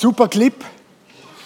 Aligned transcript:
Super 0.00 0.28
Clip. 0.28 0.54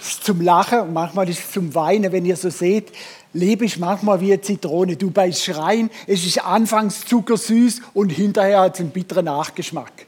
Ist 0.01 0.23
zum 0.23 0.41
Lachen 0.41 0.79
und 0.79 0.93
manchmal 0.93 1.29
ist 1.29 1.41
es 1.41 1.51
zum 1.51 1.75
Weinen, 1.75 2.13
wenn 2.13 2.25
ihr 2.25 2.37
so 2.37 2.51
seht. 2.51 2.93
Lebe 3.33 3.65
ich 3.65 3.81
manchmal 3.81 4.21
wie 4.21 4.33
eine 4.33 4.43
Zitrone. 4.43 4.97
Du 4.97 5.11
beißt 5.11 5.57
rein, 5.57 5.91
es 6.07 6.25
ist 6.25 6.45
anfangs 6.45 7.05
zuckersüß 7.05 7.83
und 7.95 8.11
hinterher 8.11 8.61
hat 8.61 8.75
es 8.75 8.81
einen 8.81 8.91
bitteren 8.91 9.25
Nachgeschmack. 9.25 10.07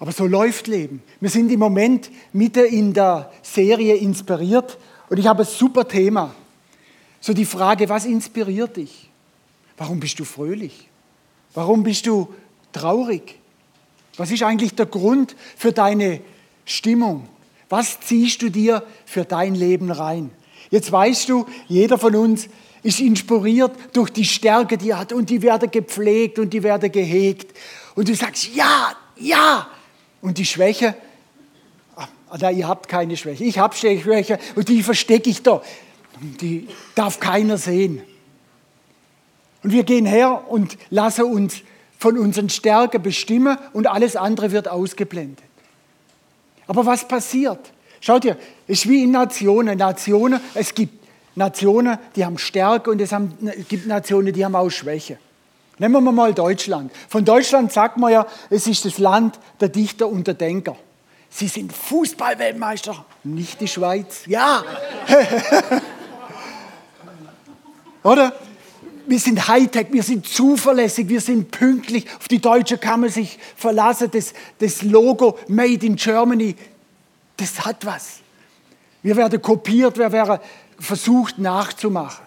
Aber 0.00 0.12
so 0.12 0.26
läuft 0.26 0.66
Leben. 0.66 1.02
Wir 1.18 1.30
sind 1.30 1.50
im 1.50 1.60
Moment 1.60 2.10
mitten 2.34 2.66
in 2.66 2.92
der 2.92 3.32
Serie 3.40 3.96
inspiriert 3.96 4.76
und 5.08 5.16
ich 5.16 5.26
habe 5.26 5.44
ein 5.44 5.48
super 5.48 5.88
Thema. 5.88 6.34
So 7.22 7.32
die 7.32 7.46
Frage, 7.46 7.88
was 7.88 8.04
inspiriert 8.04 8.76
dich? 8.76 9.08
Warum 9.78 9.98
bist 9.98 10.20
du 10.20 10.26
fröhlich? 10.26 10.90
Warum 11.54 11.84
bist 11.84 12.06
du 12.06 12.28
traurig? 12.70 13.38
Was 14.18 14.30
ist 14.30 14.42
eigentlich 14.42 14.74
der 14.74 14.84
Grund 14.84 15.34
für 15.56 15.72
deine 15.72 16.20
Stimmung? 16.66 17.28
Was 17.70 18.00
ziehst 18.00 18.42
du 18.42 18.50
dir 18.50 18.82
für 19.06 19.24
dein 19.24 19.54
Leben 19.54 19.90
rein? 19.90 20.30
Jetzt 20.70 20.92
weißt 20.92 21.28
du, 21.28 21.46
jeder 21.68 21.96
von 21.96 22.14
uns 22.14 22.48
ist 22.82 23.00
inspiriert 23.00 23.72
durch 23.92 24.10
die 24.10 24.24
Stärke, 24.24 24.76
die 24.76 24.90
er 24.90 24.98
hat 24.98 25.12
und 25.12 25.30
die 25.30 25.42
werden 25.42 25.70
gepflegt 25.70 26.38
und 26.38 26.50
die 26.50 26.62
werden 26.62 26.92
gehegt. 26.92 27.56
Und 27.94 28.08
du 28.08 28.14
sagst, 28.14 28.54
ja, 28.54 28.94
ja. 29.16 29.68
Und 30.20 30.38
die 30.38 30.44
Schwäche, 30.44 30.94
ah, 31.96 32.06
na, 32.38 32.50
ihr 32.50 32.68
habt 32.68 32.88
keine 32.88 33.16
Schwäche. 33.16 33.44
Ich 33.44 33.58
habe 33.58 33.74
Schwäche 33.74 34.38
und 34.54 34.68
die 34.68 34.82
verstecke 34.82 35.30
ich 35.30 35.42
da. 35.42 35.62
Die 36.20 36.68
darf 36.94 37.20
keiner 37.20 37.58
sehen. 37.58 38.02
Und 39.62 39.72
wir 39.72 39.84
gehen 39.84 40.06
her 40.06 40.44
und 40.48 40.76
lassen 40.90 41.24
uns 41.24 41.62
von 41.98 42.18
unseren 42.18 42.48
Stärken 42.50 43.02
bestimmen 43.02 43.58
und 43.72 43.86
alles 43.86 44.16
andere 44.16 44.52
wird 44.52 44.68
ausgeblendet. 44.68 45.44
Aber 46.66 46.84
was 46.84 47.06
passiert? 47.06 47.72
Schaut 48.00 48.24
ihr, 48.24 48.36
es 48.66 48.80
ist 48.80 48.88
wie 48.88 49.04
in 49.04 49.10
Nationen. 49.10 49.78
Nationen, 49.78 50.40
es 50.54 50.74
gibt 50.74 51.06
Nationen, 51.34 51.98
die 52.14 52.24
haben 52.24 52.38
Stärke 52.38 52.90
und 52.90 53.00
es, 53.00 53.12
haben, 53.12 53.36
es 53.42 53.68
gibt 53.68 53.86
Nationen, 53.86 54.32
die 54.32 54.44
haben 54.44 54.54
auch 54.54 54.70
Schwäche. 54.70 55.18
Nehmen 55.78 56.02
wir 56.04 56.12
mal 56.12 56.32
Deutschland. 56.32 56.90
Von 57.08 57.24
Deutschland 57.24 57.70
sagt 57.72 57.98
man 57.98 58.12
ja, 58.12 58.26
es 58.48 58.66
ist 58.66 58.84
das 58.84 58.98
Land 58.98 59.38
der 59.60 59.68
Dichter 59.68 60.08
und 60.08 60.26
der 60.26 60.34
Denker. 60.34 60.76
Sie 61.28 61.48
sind 61.48 61.72
Fußballweltmeister, 61.72 63.04
nicht 63.24 63.60
die 63.60 63.68
Schweiz. 63.68 64.22
Ja. 64.26 64.64
Oder? 68.02 68.32
Wir 69.06 69.18
sind 69.18 69.48
Hightech, 69.48 69.88
wir 69.90 70.02
sind 70.02 70.26
zuverlässig, 70.26 71.08
wir 71.08 71.20
sind 71.20 71.50
pünktlich. 71.50 72.06
Auf 72.18 72.28
die 72.28 72.40
Deutsche 72.40 72.78
kann 72.78 73.00
man 73.00 73.10
sich 73.10 73.38
verlassen. 73.56 74.10
Das, 74.12 74.32
das 74.58 74.82
Logo 74.82 75.38
Made 75.48 75.86
in 75.86 75.96
Germany, 75.96 76.54
das 77.36 77.64
hat 77.64 77.84
was. 77.86 78.20
Wir 79.02 79.16
werden 79.16 79.40
kopiert, 79.40 79.98
wir 79.98 80.10
werden 80.10 80.38
versucht 80.78 81.38
nachzumachen. 81.38 82.24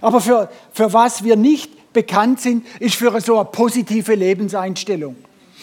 Aber 0.00 0.20
für, 0.20 0.50
für 0.72 0.92
was 0.92 1.24
wir 1.24 1.36
nicht 1.36 1.92
bekannt 1.92 2.40
sind, 2.40 2.66
ist 2.80 2.94
für 2.94 3.20
so 3.20 3.36
eine 3.36 3.44
positive 3.46 4.14
Lebenseinstellung. 4.14 5.16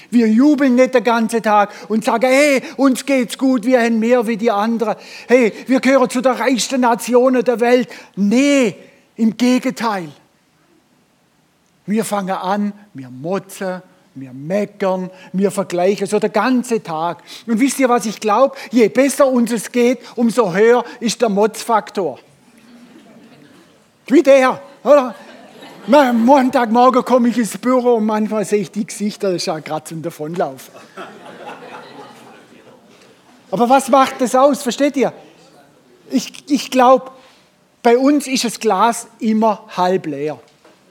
Wir 0.09 0.27
jubeln 0.27 0.75
nicht 0.75 0.93
den 0.93 1.03
ganzen 1.03 1.41
Tag 1.41 1.71
und 1.87 2.05
sagen, 2.05 2.27
hey, 2.27 2.61
uns 2.77 3.05
geht's 3.05 3.37
gut, 3.37 3.65
wir 3.65 3.81
haben 3.81 3.99
mehr 3.99 4.27
wie 4.27 4.37
die 4.37 4.51
anderen. 4.51 4.95
Hey, 5.27 5.51
wir 5.67 5.79
gehören 5.79 6.09
zu 6.09 6.21
der 6.21 6.39
reichsten 6.39 6.81
Nationen 6.81 7.43
der 7.43 7.59
Welt. 7.59 7.89
Nee, 8.15 8.75
im 9.15 9.35
Gegenteil. 9.35 10.09
Wir 11.85 12.03
fangen 12.03 12.35
an, 12.35 12.73
wir 12.93 13.09
motzen, 13.09 13.81
wir 14.15 14.33
meckern, 14.33 15.09
wir 15.33 15.51
vergleichen, 15.51 16.07
so 16.07 16.19
der 16.19 16.29
ganze 16.29 16.81
Tag. 16.81 17.21
Und 17.45 17.59
wisst 17.59 17.79
ihr, 17.79 17.89
was 17.89 18.05
ich 18.05 18.19
glaube? 18.19 18.55
Je 18.71 18.87
besser 18.87 19.27
uns 19.27 19.51
es 19.51 19.71
geht, 19.71 19.99
umso 20.15 20.53
höher 20.53 20.83
ist 20.99 21.21
der 21.21 21.29
Motzfaktor. 21.29 22.19
Wie 24.07 24.23
der, 24.23 24.61
oder? 24.83 25.15
Montagmorgen 25.87 27.03
komme 27.05 27.29
ich 27.29 27.37
ins 27.37 27.57
Büro 27.57 27.95
und 27.95 28.05
manchmal 28.05 28.45
sehe 28.45 28.61
ich 28.61 28.71
die 28.71 28.85
Gesichter, 28.85 29.27
das 29.27 29.37
ist 29.37 29.45
ja 29.45 29.59
gerade 29.59 29.83
zum 29.85 30.01
Davonlauf. 30.01 30.71
Aber 33.51 33.69
was 33.69 33.89
macht 33.89 34.19
das 34.19 34.33
aus? 34.33 34.63
Versteht 34.63 34.97
ihr? 34.97 35.13
Ich, 36.09 36.43
ich 36.49 36.71
glaube, 36.71 37.11
bei 37.83 37.97
uns 37.97 38.27
ist 38.27 38.43
das 38.43 38.59
Glas 38.59 39.07
immer 39.19 39.63
halb 39.75 40.07
leer. 40.07 40.39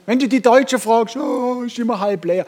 Wenn 0.05 0.19
du 0.19 0.27
die 0.27 0.41
Deutschen 0.41 0.79
fragst, 0.79 1.17
oh, 1.17 1.63
ist 1.63 1.79
immer 1.79 1.99
halb 1.99 2.25
leer. 2.25 2.45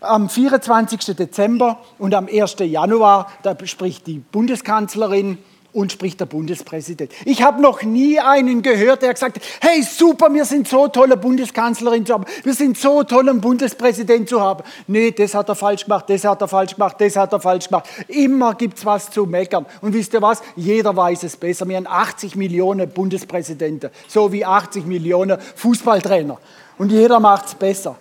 Am 0.00 0.28
24. 0.28 1.16
Dezember 1.16 1.78
und 1.98 2.14
am 2.14 2.26
1. 2.26 2.56
Januar, 2.60 3.30
da 3.42 3.54
spricht 3.66 4.06
die 4.06 4.18
Bundeskanzlerin 4.18 5.38
und 5.76 5.92
spricht 5.92 6.20
der 6.20 6.26
Bundespräsident. 6.26 7.12
Ich 7.26 7.42
habe 7.42 7.60
noch 7.60 7.82
nie 7.82 8.18
einen 8.18 8.62
gehört, 8.62 9.02
der 9.02 9.12
gesagt 9.12 9.36
hat, 9.36 9.42
hey 9.60 9.82
super, 9.82 10.32
wir 10.32 10.46
sind 10.46 10.66
so 10.66 10.88
tolle 10.88 11.18
Bundeskanzlerin 11.18 12.06
zu 12.06 12.14
haben, 12.14 12.24
wir 12.44 12.54
sind 12.54 12.78
so 12.78 13.02
toll, 13.02 13.28
einen 13.28 13.42
Bundespräsident 13.42 14.26
zu 14.26 14.40
haben. 14.40 14.64
Nee, 14.86 15.10
das 15.10 15.34
hat 15.34 15.50
er 15.50 15.54
falsch 15.54 15.84
gemacht, 15.84 16.06
das 16.08 16.24
hat 16.24 16.40
er 16.40 16.48
falsch 16.48 16.76
gemacht, 16.76 16.96
das 16.98 17.14
hat 17.16 17.30
er 17.30 17.40
falsch 17.40 17.68
gemacht. 17.68 17.90
Immer 18.08 18.54
gibt 18.54 18.78
es 18.78 18.86
was 18.86 19.10
zu 19.10 19.26
meckern. 19.26 19.66
Und 19.82 19.92
wisst 19.92 20.14
ihr 20.14 20.22
was? 20.22 20.40
Jeder 20.56 20.96
weiß 20.96 21.24
es 21.24 21.36
besser. 21.36 21.68
Wir 21.68 21.76
haben 21.76 21.86
80 21.86 22.36
Millionen 22.36 22.88
Bundespräsidenten, 22.88 23.90
so 24.08 24.32
wie 24.32 24.46
80 24.46 24.86
Millionen 24.86 25.38
Fußballtrainer 25.56 26.38
und 26.78 26.90
jeder 26.90 27.20
macht 27.20 27.46
es 27.46 27.54
besser. 27.54 27.96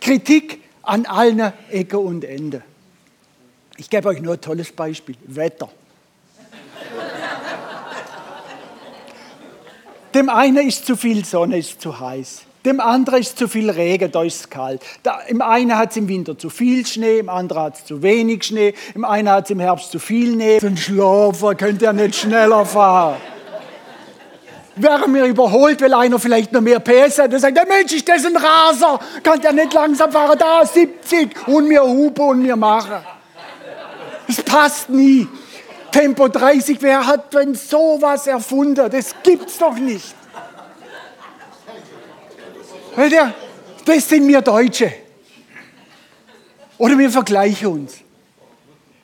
Kritik 0.00 0.62
an 0.82 1.06
allen 1.06 1.52
Ecken 1.70 1.98
und 1.98 2.24
Enden. 2.24 2.62
Ich 3.76 3.90
gebe 3.90 4.08
euch 4.08 4.20
nur 4.20 4.34
ein 4.34 4.40
tolles 4.40 4.70
Beispiel. 4.70 5.16
Wetter. 5.26 5.68
Dem 10.14 10.28
einen 10.28 10.68
ist 10.68 10.86
zu 10.86 10.96
viel 10.96 11.24
Sonne, 11.24 11.58
ist 11.58 11.80
zu 11.80 11.98
heiß. 11.98 12.42
Dem 12.64 12.80
anderen 12.80 13.20
ist 13.20 13.36
zu 13.36 13.48
viel 13.48 13.68
Regen, 13.68 14.10
da 14.10 14.22
ist 14.22 14.40
es 14.40 14.50
kalt. 14.50 14.80
Da, 15.02 15.20
Im 15.26 15.42
einen 15.42 15.76
hat 15.76 15.90
es 15.90 15.96
im 15.96 16.08
Winter 16.08 16.38
zu 16.38 16.48
viel 16.50 16.86
Schnee, 16.86 17.18
im 17.18 17.28
anderen 17.28 17.62
hat 17.62 17.78
es 17.78 17.84
zu 17.84 18.00
wenig 18.00 18.44
Schnee, 18.44 18.74
im 18.94 19.04
einen 19.04 19.28
hat 19.28 19.44
es 19.44 19.50
im 19.50 19.60
Herbst 19.60 19.90
zu 19.90 19.98
viel 19.98 20.34
Schnee. 20.34 20.60
So 20.60 20.68
ein 20.68 20.76
Schlafer 20.76 21.56
könnte 21.56 21.86
ja 21.86 21.92
nicht 21.92 22.14
schneller 22.14 22.64
fahren 22.64 23.16
werden 24.76 25.14
wir 25.14 25.24
überholt, 25.24 25.80
weil 25.80 25.94
einer 25.94 26.18
vielleicht 26.18 26.52
noch 26.52 26.60
mehr 26.60 26.80
PS 26.80 27.18
hat. 27.18 27.32
Der 27.32 27.38
sagt, 27.38 27.56
der 27.56 27.66
Mensch 27.66 27.92
ist 27.92 28.08
das 28.08 28.24
ein 28.24 28.36
Raser, 28.36 28.98
kann 29.22 29.40
der 29.40 29.52
nicht 29.52 29.72
langsam 29.72 30.10
fahren, 30.10 30.38
da 30.38 30.64
70 30.64 31.48
und 31.48 31.68
wir 31.68 31.82
hupen 31.82 32.24
und 32.24 32.44
wir 32.44 32.56
machen. 32.56 33.04
Das 34.26 34.42
passt 34.42 34.88
nie. 34.88 35.28
Tempo 35.92 36.28
30, 36.28 36.78
wer 36.80 37.06
hat 37.06 37.32
denn 37.34 37.54
sowas 37.54 38.26
erfunden? 38.26 38.90
Das 38.90 39.14
gibt's 39.22 39.58
doch 39.58 39.74
nicht. 39.76 40.14
Das 43.84 44.08
sind 44.08 44.26
wir 44.26 44.40
Deutsche. 44.40 44.92
Oder 46.78 46.98
wir 46.98 47.10
vergleichen 47.10 47.68
uns. 47.68 47.98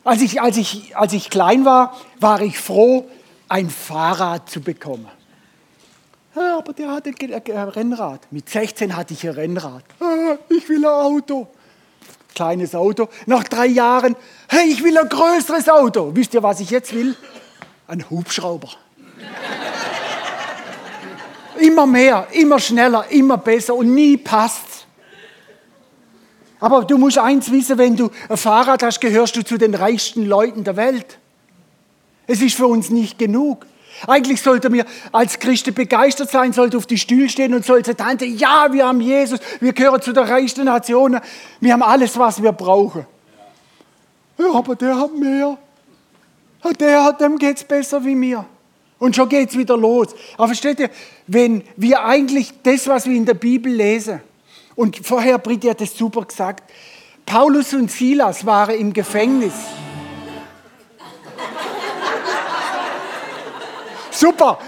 Als 0.03 0.22
ich, 0.22 0.41
als, 0.41 0.56
ich, 0.56 0.97
als 0.97 1.12
ich 1.12 1.30
klein 1.30 1.64
war, 1.64 1.97
war 2.19 2.41
ich 2.41 2.59
froh, 2.59 3.09
ein 3.48 3.69
Fahrrad 3.69 4.48
zu 4.48 4.60
bekommen. 4.60 5.09
Ja, 6.34 6.58
aber 6.58 6.72
der 6.72 6.91
hat 6.91 7.06
ein 7.06 7.68
Rennrad. 7.68 8.20
Mit 8.30 8.48
16 8.48 8.96
hatte 8.96 9.14
ich 9.14 9.26
ein 9.26 9.34
Rennrad. 9.34 9.82
Ich 10.48 10.68
will 10.68 10.84
ein 10.84 10.91
Auto. 10.91 11.48
Kleines 12.34 12.74
Auto. 12.74 13.08
Nach 13.26 13.42
drei 13.44 13.66
Jahren, 13.66 14.14
hey, 14.48 14.68
ich 14.68 14.82
will 14.84 14.96
ein 14.96 15.08
größeres 15.08 15.68
Auto. 15.68 16.14
Wisst 16.14 16.34
ihr, 16.34 16.42
was 16.42 16.60
ich 16.60 16.70
jetzt 16.70 16.94
will? 16.94 17.16
Ein 17.88 18.08
Hubschrauber. 18.08 18.68
immer 21.58 21.86
mehr, 21.86 22.28
immer 22.32 22.60
schneller, 22.60 23.06
immer 23.10 23.36
besser 23.36 23.74
und 23.74 23.92
nie 23.94 24.16
passt. 24.16 24.86
Aber 26.60 26.84
du 26.84 26.98
musst 26.98 27.18
eins 27.18 27.50
wissen, 27.50 27.78
wenn 27.78 27.97
du 27.97 28.10
ein 28.28 28.36
Fahrrad 28.36 28.82
hast, 28.82 29.00
gehörst 29.00 29.34
du 29.34 29.42
zu 29.42 29.56
den 29.56 29.74
reichsten 29.74 30.27
Leuten 30.27 30.62
der 30.62 30.77
Welt. 30.77 31.18
Es 32.27 32.41
ist 32.42 32.54
für 32.54 32.66
uns 32.66 32.91
nicht 32.91 33.18
genug. 33.18 33.66
Eigentlich 34.07 34.41
sollte 34.42 34.71
mir 34.71 34.84
als 35.13 35.39
Christen 35.39 35.75
begeistert 35.75 36.31
sein, 36.31 36.53
sollte 36.53 36.77
auf 36.77 36.87
die 36.87 36.98
Stühle 36.98 37.28
stehen 37.28 37.54
und 37.54 37.65
sollte 37.65 37.95
Tante, 37.97 38.25
ja, 38.25 38.69
wir 38.71 38.87
haben 38.87 39.01
Jesus, 39.01 39.41
wir 39.60 39.72
gehören 39.72 40.01
zu 40.01 40.13
der 40.13 40.28
reichsten 40.28 40.65
Nation, 40.65 41.19
wir 41.60 41.72
haben 41.72 41.83
alles, 41.83 42.19
was 42.19 42.42
wir 42.42 42.53
brauchen. 42.53 43.07
Ja, 44.39 44.53
aber 44.54 44.75
der 44.75 44.98
hat 44.98 45.15
mehr. 45.15 45.59
Der 46.78 47.04
hat, 47.04 47.21
dem 47.21 47.39
geht 47.39 47.57
es 47.57 47.65
besser 47.65 48.04
wie 48.04 48.15
mir. 48.15 48.45
Und 48.98 49.16
schon 49.16 49.28
geht 49.28 49.51
es 49.51 49.57
wieder 49.57 49.77
los. 49.77 50.09
Aber 50.37 50.48
versteht 50.48 50.81
ihr, 50.81 50.91
wenn 51.27 51.63
wir 51.77 52.04
eigentlich 52.04 52.53
das, 52.63 52.87
was 52.87 53.07
wir 53.07 53.16
in 53.16 53.25
der 53.25 53.34
Bibel 53.34 53.72
lesen, 53.72 54.21
und 54.77 55.04
vorher 55.04 55.39
Britt 55.39 55.65
hat 55.69 55.81
das 55.81 55.97
super 55.97 56.25
gesagt, 56.25 56.71
Paulus 57.27 57.75
und 57.75 57.91
Silas 57.91 58.47
waren 58.47 58.75
im 58.77 58.92
Gefängnis. 58.92 59.53
Super. 64.20 64.58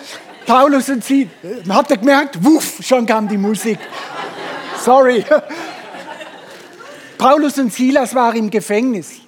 Paulus 0.46 0.88
und 0.88 1.04
sie, 1.04 1.28
habt 1.68 1.90
ihr 1.90 1.98
gemerkt? 1.98 2.42
Wuff, 2.42 2.78
schon 2.82 3.04
kam 3.04 3.28
die 3.28 3.36
Musik. 3.36 3.78
Sorry. 4.80 5.22
Paulus 7.18 7.58
und 7.58 7.70
Silas 7.70 8.14
waren 8.14 8.36
im 8.36 8.50
Gefängnis. 8.50 9.20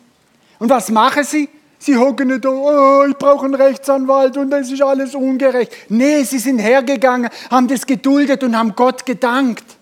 Und 0.58 0.70
was 0.70 0.88
machen 0.88 1.24
sie? 1.24 1.50
Sie 1.78 1.94
hocken 1.94 2.28
nicht 2.28 2.42
da, 2.42 2.48
oh, 2.48 3.04
ich 3.06 3.16
brauche 3.18 3.44
einen 3.44 3.54
Rechtsanwalt 3.54 4.38
und 4.38 4.48
das 4.48 4.70
ist 4.72 4.80
alles 4.80 5.14
ungerecht. 5.14 5.70
Nee, 5.90 6.22
sie 6.22 6.38
sind 6.38 6.58
hergegangen, 6.58 7.28
haben 7.50 7.68
das 7.68 7.84
geduldet 7.84 8.42
und 8.42 8.56
haben 8.56 8.74
Gott 8.74 9.04
gedankt. 9.04 9.76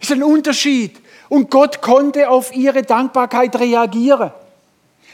Das 0.00 0.10
ist 0.10 0.16
ein 0.16 0.24
Unterschied. 0.24 1.00
Und 1.28 1.48
Gott 1.48 1.80
konnte 1.80 2.28
auf 2.28 2.52
ihre 2.52 2.82
Dankbarkeit 2.82 3.54
reagieren. 3.54 4.32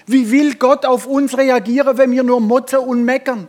Wie 0.09 0.31
will 0.31 0.55
Gott 0.55 0.87
auf 0.87 1.07
uns 1.07 1.37
reagieren, 1.37 1.99
wenn 1.99 2.11
wir 2.11 2.23
nur 2.23 2.41
motzen 2.41 2.79
und 2.79 3.05
meckern? 3.05 3.47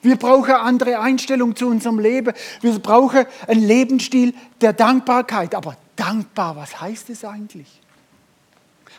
Wir 0.00 0.16
brauchen 0.16 0.52
eine 0.52 0.60
andere 0.60 0.98
Einstellung 1.00 1.54
zu 1.54 1.66
unserem 1.66 1.98
Leben. 1.98 2.32
Wir 2.62 2.78
brauchen 2.78 3.26
einen 3.46 3.62
Lebensstil 3.62 4.34
der 4.60 4.72
Dankbarkeit. 4.72 5.54
Aber 5.54 5.76
dankbar, 5.96 6.56
was 6.56 6.80
heißt 6.80 7.10
es 7.10 7.24
eigentlich? 7.24 7.82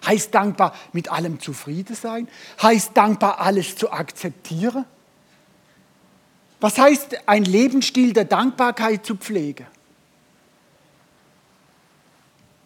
Heißt 0.06 0.36
dankbar 0.36 0.76
mit 0.94 1.12
allem 1.12 1.40
zufrieden 1.40 1.96
sein? 1.96 2.28
Heißt 2.62 2.92
dankbar 2.94 3.40
alles 3.40 3.76
zu 3.76 3.92
akzeptieren? 3.92 4.86
Was 6.60 6.78
heißt 6.78 7.28
ein 7.28 7.44
Lebensstil 7.44 8.14
der 8.14 8.26
Dankbarkeit 8.26 9.04
zu 9.04 9.16
pflegen? 9.16 9.66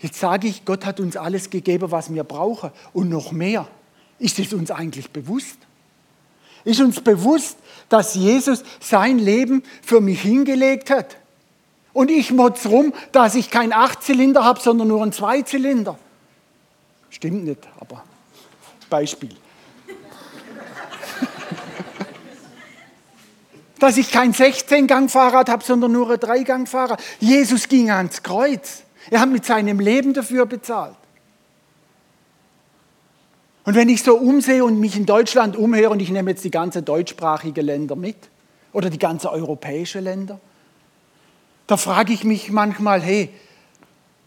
Jetzt 0.02 0.20
sage 0.20 0.48
ich, 0.48 0.66
Gott 0.66 0.86
hat 0.86 1.00
uns 1.00 1.16
alles 1.16 1.50
gegeben, 1.50 1.92
was 1.92 2.12
wir 2.14 2.24
brauchen 2.24 2.72
und 2.92 3.10
noch 3.10 3.32
mehr. 3.32 3.68
Ist 4.18 4.40
es 4.40 4.52
uns 4.54 4.72
eigentlich 4.72 5.12
bewusst? 5.12 5.58
Ist 6.64 6.82
uns 6.82 7.02
bewusst, 7.02 7.58
dass 7.90 8.16
Jesus 8.16 8.64
sein 8.80 9.20
Leben 9.20 9.64
für 9.82 10.02
mich 10.02 10.22
hingelegt 10.22 10.90
hat? 10.90 11.18
Und 11.94 12.10
ich 12.10 12.32
motz 12.32 12.66
rum, 12.66 12.94
dass 13.12 13.36
ich 13.36 13.52
keinen 13.52 13.74
Achtzylinder 13.74 14.44
habe, 14.44 14.60
sondern 14.60 14.88
nur 14.88 15.04
einen 15.04 15.12
Zweizylinder. 15.12 16.00
Stimmt 17.10 17.44
nicht, 17.44 17.68
aber 17.80 18.04
Beispiel. 18.90 19.36
dass 23.80 23.98
ich 23.98 24.12
kein 24.12 24.34
16-Gang-Fahrrad 24.34 25.50
habe, 25.50 25.64
sondern 25.64 25.92
nur 25.92 26.12
ein 26.12 26.20
Dreigang-Fahrrad. 26.20 27.02
Jesus 27.20 27.68
ging 27.68 27.92
ans 27.92 28.24
Kreuz. 28.24 28.84
Er 29.10 29.22
hat 29.22 29.30
mit 29.30 29.46
seinem 29.46 29.80
Leben 29.80 30.14
dafür 30.14 30.46
bezahlt. 30.46 30.96
Und 33.64 33.76
wenn 33.76 33.90
ich 33.90 34.04
so 34.04 34.18
umsehe 34.18 34.64
und 34.64 34.80
mich 34.80 34.96
in 34.96 35.06
Deutschland 35.06 35.56
umhöre, 35.56 35.92
und 35.92 36.02
ich 36.02 36.10
nehme 36.10 36.32
jetzt 36.32 36.44
die 36.44 36.52
ganzen 36.52 36.84
deutschsprachigen 36.84 37.66
Länder 37.66 37.96
mit, 37.96 38.18
oder 38.74 38.90
die 38.90 39.00
ganzen 39.00 39.28
europäischen 39.28 40.04
Länder, 40.04 40.40
da 41.68 41.78
frage 41.78 42.14
ich 42.14 42.24
mich 42.24 42.52
manchmal, 42.52 43.02
hey, 43.02 43.30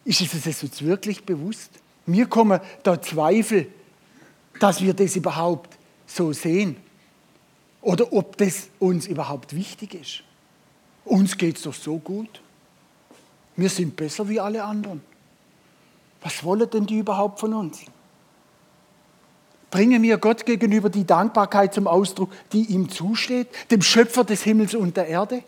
ist 0.04 0.20
es 0.20 0.62
uns 0.62 0.82
wirklich 0.82 1.24
bewusst? 1.24 1.70
Mir 2.06 2.26
kommen 2.26 2.60
da 2.82 3.00
Zweifel, 3.00 3.66
dass 4.60 4.82
wir 4.82 4.94
das 4.94 5.16
überhaupt 5.16 5.76
so 6.06 6.32
sehen. 6.32 6.76
Oder 7.80 8.12
ob 8.12 8.36
das 8.36 8.68
uns 8.78 9.06
überhaupt 9.06 9.54
wichtig 9.54 9.94
ist. 9.94 10.22
Uns 11.04 11.36
geht 11.36 11.56
es 11.56 11.62
doch 11.62 11.74
so 11.74 11.98
gut. 11.98 12.40
Wir 13.56 13.68
sind 13.68 13.94
besser 13.96 14.28
wie 14.28 14.40
alle 14.40 14.62
anderen. 14.62 15.00
Was 16.22 16.42
wollen 16.42 16.68
denn 16.70 16.86
die 16.86 16.98
überhaupt 16.98 17.40
von 17.40 17.54
uns? 17.54 17.80
Bringen 19.70 20.02
wir 20.02 20.18
Gott 20.18 20.46
gegenüber 20.46 20.88
die 20.88 21.04
Dankbarkeit 21.04 21.74
zum 21.74 21.86
Ausdruck, 21.86 22.30
die 22.52 22.62
ihm 22.66 22.88
zusteht, 22.88 23.48
dem 23.70 23.82
Schöpfer 23.82 24.24
des 24.24 24.42
Himmels 24.42 24.74
und 24.74 24.96
der 24.96 25.08
Erde? 25.08 25.42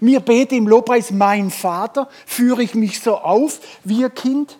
Mir 0.00 0.20
bete 0.20 0.54
im 0.54 0.68
Lobpreis, 0.68 1.10
mein 1.10 1.50
Vater, 1.50 2.08
führe 2.26 2.62
ich 2.62 2.74
mich 2.74 3.00
so 3.00 3.16
auf 3.16 3.60
wie 3.84 4.04
ein 4.04 4.14
Kind? 4.14 4.58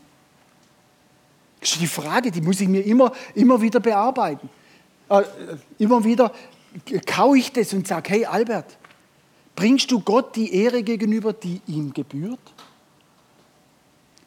Das 1.61 1.73
ist 1.73 1.81
die 1.81 1.87
Frage, 1.87 2.31
die 2.31 2.41
muss 2.41 2.61
ich 2.61 2.69
mir 2.69 2.85
immer, 2.85 3.13
immer 3.35 3.61
wieder 3.61 3.81
bearbeiten. 3.81 4.49
Äh, 5.09 5.23
immer 5.79 6.05
wieder 6.05 6.33
kaue 7.07 7.39
ich 7.39 7.53
das 7.53 7.73
und 7.73 7.87
sage, 7.87 8.11
hey 8.11 8.25
Albert, 8.25 8.77
bringst 9.57 9.91
du 9.91 10.01
Gott 10.01 10.37
die 10.37 10.55
Ehre 10.55 10.83
gegenüber, 10.83 11.33
die 11.33 11.61
ihm 11.67 11.93
gebührt? 11.93 12.39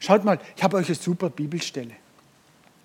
Schaut 0.01 0.25
mal, 0.25 0.39
ich 0.57 0.63
habe 0.63 0.77
euch 0.77 0.87
eine 0.87 0.95
super 0.95 1.29
Bibelstelle. 1.29 1.91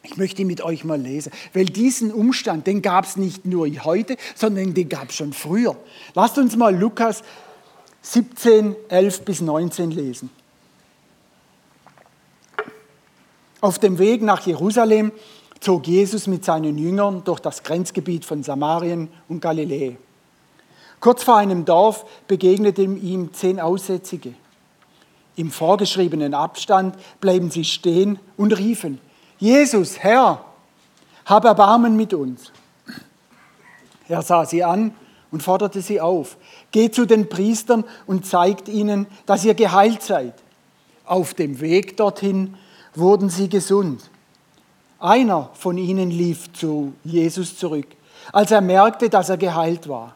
Ich 0.02 0.18
möchte 0.18 0.44
mit 0.44 0.60
euch 0.60 0.84
mal 0.84 1.00
lesen, 1.00 1.32
weil 1.54 1.64
diesen 1.64 2.12
Umstand, 2.12 2.66
den 2.66 2.82
gab 2.82 3.06
es 3.06 3.16
nicht 3.16 3.46
nur 3.46 3.66
heute, 3.84 4.18
sondern 4.34 4.74
den 4.74 4.88
gab 4.88 5.08
es 5.08 5.16
schon 5.16 5.32
früher. 5.32 5.76
Lasst 6.14 6.36
uns 6.36 6.54
mal 6.56 6.76
Lukas 6.76 7.24
17, 8.02 8.76
11 8.88 9.22
bis 9.22 9.40
19 9.40 9.90
lesen. 9.90 10.30
Auf 13.62 13.78
dem 13.78 13.98
Weg 13.98 14.20
nach 14.20 14.46
Jerusalem 14.46 15.10
zog 15.58 15.86
Jesus 15.86 16.26
mit 16.26 16.44
seinen 16.44 16.76
Jüngern 16.76 17.24
durch 17.24 17.40
das 17.40 17.62
Grenzgebiet 17.62 18.26
von 18.26 18.42
Samarien 18.42 19.08
und 19.26 19.40
Galiläa. 19.40 19.94
Kurz 21.00 21.22
vor 21.22 21.38
einem 21.38 21.64
Dorf 21.64 22.04
begegneten 22.28 23.02
ihm 23.02 23.32
zehn 23.32 23.58
Aussätzige. 23.58 24.34
Im 25.36 25.50
vorgeschriebenen 25.50 26.32
Abstand 26.32 26.96
bleiben 27.20 27.50
sie 27.50 27.64
stehen 27.64 28.18
und 28.38 28.56
riefen, 28.58 28.98
Jesus, 29.38 29.98
Herr, 29.98 30.42
hab 31.26 31.44
Erbarmen 31.44 31.94
mit 31.94 32.14
uns. 32.14 32.52
Er 34.08 34.22
sah 34.22 34.46
sie 34.46 34.64
an 34.64 34.94
und 35.30 35.42
forderte 35.42 35.82
sie 35.82 36.00
auf, 36.00 36.38
geht 36.70 36.94
zu 36.94 37.04
den 37.04 37.28
Priestern 37.28 37.84
und 38.06 38.24
zeigt 38.24 38.68
ihnen, 38.68 39.06
dass 39.26 39.44
ihr 39.44 39.54
geheilt 39.54 40.02
seid. 40.02 40.34
Auf 41.04 41.34
dem 41.34 41.60
Weg 41.60 41.98
dorthin 41.98 42.56
wurden 42.94 43.28
sie 43.28 43.50
gesund. 43.50 44.10
Einer 44.98 45.50
von 45.52 45.76
ihnen 45.76 46.10
lief 46.10 46.50
zu 46.54 46.94
Jesus 47.04 47.58
zurück, 47.58 47.86
als 48.32 48.50
er 48.50 48.62
merkte, 48.62 49.10
dass 49.10 49.28
er 49.28 49.36
geheilt 49.36 49.88
war. 49.88 50.14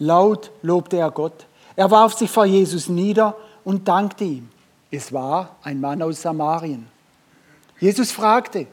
Laut 0.00 0.50
lobte 0.62 0.96
er 0.96 1.12
Gott. 1.12 1.46
Er 1.76 1.90
warf 1.90 2.14
sich 2.14 2.30
vor 2.30 2.46
Jesus 2.46 2.88
nieder 2.88 3.36
und 3.66 3.88
dankte 3.88 4.22
ihm. 4.22 4.48
Es 4.92 5.12
war 5.12 5.56
ein 5.64 5.80
Mann 5.80 6.00
aus 6.00 6.22
Samarien. 6.22 6.86
Jesus 7.80 8.12
fragte, 8.12 8.68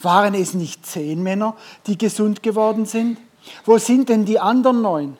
waren 0.00 0.34
es 0.34 0.52
nicht 0.52 0.84
zehn 0.84 1.22
Männer, 1.22 1.56
die 1.86 1.96
gesund 1.96 2.42
geworden 2.42 2.84
sind? 2.84 3.18
Wo 3.64 3.78
sind 3.78 4.10
denn 4.10 4.26
die 4.26 4.38
anderen 4.38 4.82
neun? 4.82 5.16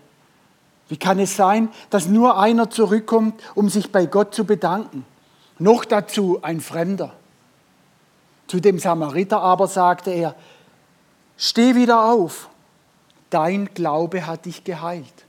Wie 0.88 0.98
kann 0.98 1.18
es 1.18 1.36
sein, 1.36 1.70
dass 1.88 2.06
nur 2.06 2.38
einer 2.38 2.68
zurückkommt, 2.68 3.40
um 3.54 3.70
sich 3.70 3.90
bei 3.90 4.04
Gott 4.04 4.34
zu 4.34 4.44
bedanken? 4.44 5.06
Noch 5.58 5.86
dazu 5.86 6.40
ein 6.42 6.60
Fremder. 6.60 7.14
Zu 8.46 8.60
dem 8.60 8.78
Samariter 8.78 9.40
aber 9.40 9.68
sagte 9.68 10.10
er, 10.10 10.34
steh 11.38 11.74
wieder 11.74 12.04
auf, 12.04 12.50
dein 13.30 13.72
Glaube 13.72 14.26
hat 14.26 14.44
dich 14.44 14.64
geheilt. 14.64 15.24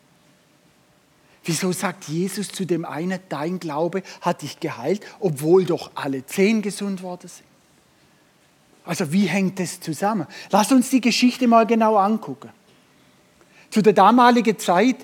Wieso 1.50 1.72
sagt 1.72 2.04
Jesus 2.04 2.50
zu 2.50 2.64
dem 2.64 2.86
einen, 2.86 3.20
dein 3.28 3.60
Glaube 3.60 4.04
hat 4.22 4.44
dich 4.44 4.60
geheilt, 4.60 5.02
obwohl 5.20 5.66
doch 5.66 5.90
alle 5.96 6.24
zehn 6.24 6.62
gesund 6.62 7.02
worden 7.02 7.28
sind? 7.28 7.48
Also 8.86 9.12
wie 9.12 9.26
hängt 9.26 9.60
das 9.60 9.80
zusammen? 9.82 10.28
Lass 10.52 10.72
uns 10.72 10.92
die 10.92 11.02
Geschichte 11.02 11.48
mal 11.48 11.66
genau 11.66 11.96
angucken. 11.96 12.52
Zu 13.72 13.82
der 13.82 13.94
damaligen 13.94 14.60
Zeit 14.60 14.98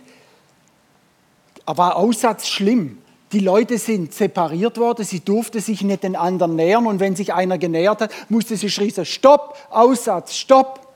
war 1.65 1.95
Aussatz 1.95 2.47
schlimm. 2.47 2.99
Die 3.31 3.39
Leute 3.39 3.79
sind 3.79 4.13
separiert 4.13 4.77
worden, 4.77 5.03
sie 5.03 5.21
durften 5.21 5.61
sich 5.61 5.81
nicht 5.81 6.03
den 6.03 6.15
anderen 6.15 6.55
nähern 6.55 6.85
und 6.85 6.99
wenn 6.99 7.15
sich 7.15 7.33
einer 7.33 7.57
genähert 7.57 8.01
hat, 8.01 8.11
musste 8.29 8.55
sie 8.55 8.69
schrien, 8.69 9.03
Stopp, 9.03 9.57
Aussatz, 9.71 10.35
Stopp. 10.35 10.95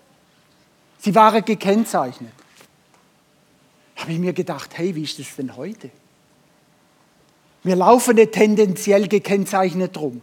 Sie 1.00 1.16
waren 1.16 1.44
gekennzeichnet 1.44 2.39
habe 4.00 4.14
ich 4.14 4.20
mir 4.20 4.34
gedacht, 4.34 4.78
hey, 4.78 4.96
wie 4.96 5.04
ist 5.04 5.20
das 5.20 5.36
denn 5.36 5.56
heute? 5.56 5.90
Wir 7.64 7.76
laufen 7.76 8.16
nicht 8.16 8.32
tendenziell 8.32 9.08
gekennzeichnet 9.08 9.98
rum, 9.98 10.22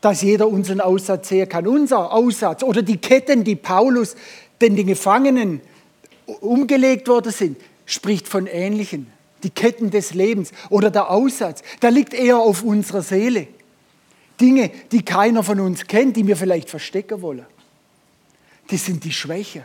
dass 0.00 0.22
jeder 0.22 0.48
unseren 0.48 0.80
Aussatz 0.80 1.28
sehen 1.28 1.48
kann. 1.48 1.66
Unser 1.66 2.12
Aussatz 2.12 2.62
oder 2.62 2.82
die 2.82 2.98
Ketten, 2.98 3.44
die 3.44 3.56
Paulus 3.56 4.14
den 4.60 4.76
Gefangenen 4.76 5.60
umgelegt 6.40 7.08
worden 7.08 7.32
sind, 7.32 7.58
spricht 7.86 8.28
von 8.28 8.46
Ähnlichen. 8.46 9.10
Die 9.42 9.50
Ketten 9.50 9.90
des 9.90 10.14
Lebens 10.14 10.50
oder 10.68 10.90
der 10.90 11.10
Aussatz, 11.10 11.62
der 11.80 11.90
liegt 11.90 12.12
eher 12.12 12.38
auf 12.38 12.62
unserer 12.62 13.02
Seele. 13.02 13.46
Dinge, 14.40 14.70
die 14.92 15.04
keiner 15.04 15.42
von 15.42 15.60
uns 15.60 15.86
kennt, 15.86 16.16
die 16.16 16.26
wir 16.26 16.36
vielleicht 16.36 16.68
verstecken 16.70 17.22
wollen. 17.22 17.46
Das 18.68 18.84
sind 18.84 19.04
die 19.04 19.12
Schwäche. 19.12 19.64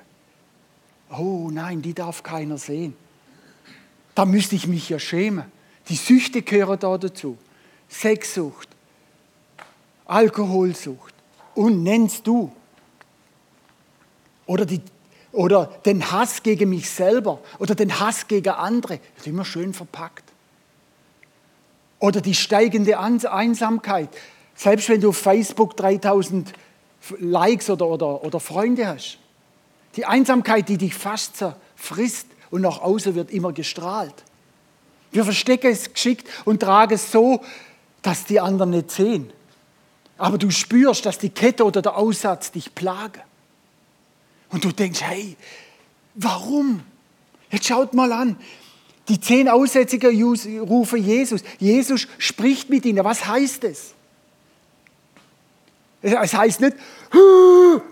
Oh 1.17 1.49
nein, 1.51 1.81
die 1.81 1.93
darf 1.93 2.23
keiner 2.23 2.57
sehen. 2.57 2.95
Da 4.15 4.25
müsste 4.25 4.55
ich 4.55 4.67
mich 4.67 4.89
ja 4.89 4.99
schämen. 4.99 5.45
Die 5.89 5.95
Süchte 5.95 6.41
gehören 6.41 6.79
da 6.79 6.97
dazu. 6.97 7.37
Sexsucht, 7.89 8.67
Alkoholsucht 10.05 11.13
und 11.55 11.83
nennst 11.83 12.25
du. 12.25 12.51
Oder, 14.45 14.65
die, 14.65 14.81
oder 15.31 15.67
den 15.85 16.11
Hass 16.11 16.43
gegen 16.43 16.69
mich 16.69 16.89
selber 16.89 17.39
oder 17.59 17.75
den 17.75 17.99
Hass 17.99 18.27
gegen 18.27 18.49
andere. 18.49 18.99
Das 19.15 19.25
ist 19.25 19.27
immer 19.27 19.45
schön 19.45 19.73
verpackt. 19.73 20.23
Oder 21.99 22.19
die 22.19 22.35
steigende 22.35 22.99
Einsamkeit. 22.99 24.09
Selbst 24.55 24.89
wenn 24.89 25.01
du 25.01 25.09
auf 25.09 25.17
Facebook 25.17 25.77
3000 25.77 26.53
Likes 27.19 27.69
oder, 27.69 27.87
oder, 27.87 28.23
oder 28.23 28.39
Freunde 28.39 28.87
hast. 28.87 29.19
Die 29.95 30.05
Einsamkeit, 30.05 30.69
die 30.69 30.77
dich 30.77 30.95
fast 30.95 31.37
zerfrisst 31.37 32.27
und 32.49 32.61
nach 32.61 32.81
außen 32.81 33.15
wird 33.15 33.31
immer 33.31 33.53
gestrahlt. 33.53 34.23
Wir 35.11 35.23
verstecken 35.23 35.71
es 35.71 35.93
geschickt 35.93 36.27
und 36.45 36.61
tragen 36.61 36.93
es 36.93 37.11
so, 37.11 37.41
dass 38.01 38.25
die 38.25 38.39
anderen 38.39 38.71
nicht 38.71 38.91
sehen. 38.91 39.31
Aber 40.17 40.37
du 40.37 40.49
spürst, 40.49 41.05
dass 41.05 41.17
die 41.17 41.29
Kette 41.29 41.63
oder 41.63 41.81
der 41.81 41.97
Aussatz 41.97 42.51
dich 42.51 42.73
plagen. 42.73 43.21
Und 44.49 44.63
du 44.63 44.71
denkst, 44.71 45.01
hey, 45.01 45.35
warum? 46.15 46.81
Jetzt 47.51 47.67
schaut 47.67 47.93
mal 47.93 48.11
an. 48.11 48.37
Die 49.09 49.19
zehn 49.19 49.49
Aussätziger 49.49 50.09
rufen 50.09 51.03
Jesus. 51.03 51.41
Jesus 51.59 52.07
spricht 52.17 52.69
mit 52.69 52.85
ihnen. 52.85 53.03
Was 53.03 53.25
heißt 53.25 53.63
es? 53.65 53.93
Es 56.03 56.33
heißt 56.33 56.59
nicht, 56.59 56.75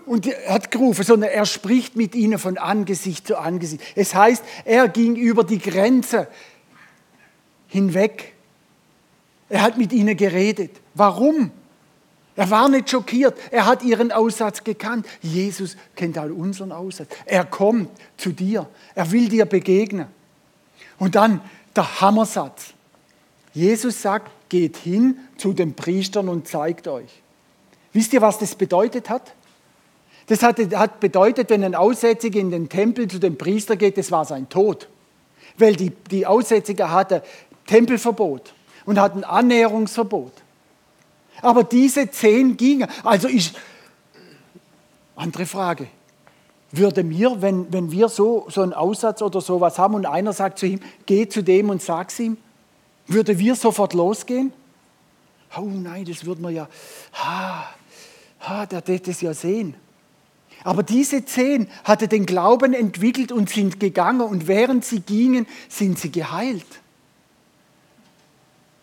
und 0.04 0.26
er 0.26 0.52
hat 0.52 0.70
gerufen, 0.70 1.02
sondern 1.02 1.30
er 1.30 1.46
spricht 1.46 1.96
mit 1.96 2.14
ihnen 2.14 2.38
von 2.38 2.58
Angesicht 2.58 3.26
zu 3.26 3.38
Angesicht. 3.38 3.82
Es 3.96 4.14
heißt, 4.14 4.44
er 4.66 4.88
ging 4.88 5.16
über 5.16 5.44
die 5.44 5.58
Grenze 5.58 6.28
hinweg. 7.68 8.34
Er 9.48 9.62
hat 9.62 9.78
mit 9.78 9.92
ihnen 9.94 10.14
geredet. 10.14 10.72
Warum? 10.94 11.50
Er 12.36 12.50
war 12.50 12.68
nicht 12.68 12.90
schockiert. 12.90 13.34
Er 13.50 13.64
hat 13.64 13.82
ihren 13.82 14.12
Aussatz 14.12 14.62
gekannt. 14.62 15.06
Jesus 15.22 15.76
kennt 15.96 16.18
all 16.18 16.32
unseren 16.32 16.70
Aussatz. 16.70 17.08
Er 17.24 17.46
kommt 17.46 17.88
zu 18.18 18.32
dir. 18.32 18.68
Er 18.94 19.10
will 19.10 19.30
dir 19.30 19.46
begegnen. 19.46 20.06
Und 20.98 21.14
dann 21.14 21.40
der 21.74 22.00
Hammersatz. 22.02 22.74
Jesus 23.54 24.02
sagt, 24.02 24.30
geht 24.50 24.76
hin 24.76 25.16
zu 25.38 25.54
den 25.54 25.74
Priestern 25.74 26.28
und 26.28 26.46
zeigt 26.46 26.88
euch. 26.88 27.21
Wisst 27.92 28.12
ihr, 28.12 28.22
was 28.22 28.38
das 28.38 28.54
bedeutet 28.54 29.10
hat? 29.10 29.34
Das 30.26 30.42
hat, 30.42 31.00
bedeutet, 31.00 31.50
wenn 31.50 31.64
ein 31.64 31.74
Aussätziger 31.74 32.40
in 32.40 32.50
den 32.50 32.68
Tempel 32.68 33.08
zu 33.08 33.18
dem 33.18 33.36
Priester 33.36 33.76
geht, 33.76 33.98
das 33.98 34.10
war 34.10 34.24
sein 34.24 34.48
Tod. 34.48 34.88
Weil 35.58 35.76
die, 35.76 35.90
die 35.90 36.26
Aussätziger 36.26 36.90
hatten 36.90 37.20
Tempelverbot 37.66 38.54
und 38.86 38.98
hatten 38.98 39.24
Annäherungsverbot. 39.24 40.32
Aber 41.42 41.64
diese 41.64 42.10
zehn 42.10 42.56
gingen. 42.56 42.88
Also 43.04 43.28
ich, 43.28 43.52
andere 45.16 45.46
Frage. 45.46 45.88
Würde 46.70 47.04
mir, 47.04 47.42
wenn, 47.42 47.70
wenn 47.70 47.92
wir 47.92 48.08
so, 48.08 48.46
so 48.48 48.62
einen 48.62 48.72
Aussatz 48.72 49.20
oder 49.20 49.42
sowas 49.42 49.78
haben 49.78 49.94
und 49.94 50.06
einer 50.06 50.32
sagt 50.32 50.58
zu 50.58 50.66
ihm, 50.66 50.80
geh 51.04 51.28
zu 51.28 51.42
dem 51.42 51.68
und 51.68 51.82
sag's 51.82 52.18
ihm, 52.18 52.38
würde 53.06 53.38
wir 53.38 53.54
sofort 53.56 53.92
losgehen? 53.92 54.52
Oh 55.54 55.60
nein, 55.66 56.06
das 56.06 56.24
würde 56.24 56.40
man 56.40 56.54
ja, 56.54 56.66
ha, 57.12 57.68
ha, 58.48 58.66
der 58.66 58.86
wird 58.86 59.08
es 59.08 59.20
ja 59.20 59.34
sehen. 59.34 59.74
Aber 60.64 60.82
diese 60.82 61.24
zehn 61.24 61.68
hatte 61.84 62.08
den 62.08 62.26
Glauben 62.26 62.72
entwickelt 62.72 63.32
und 63.32 63.50
sind 63.50 63.80
gegangen 63.80 64.20
und 64.20 64.46
während 64.46 64.84
sie 64.84 65.00
gingen, 65.00 65.46
sind 65.68 65.98
sie 65.98 66.12
geheilt. 66.12 66.66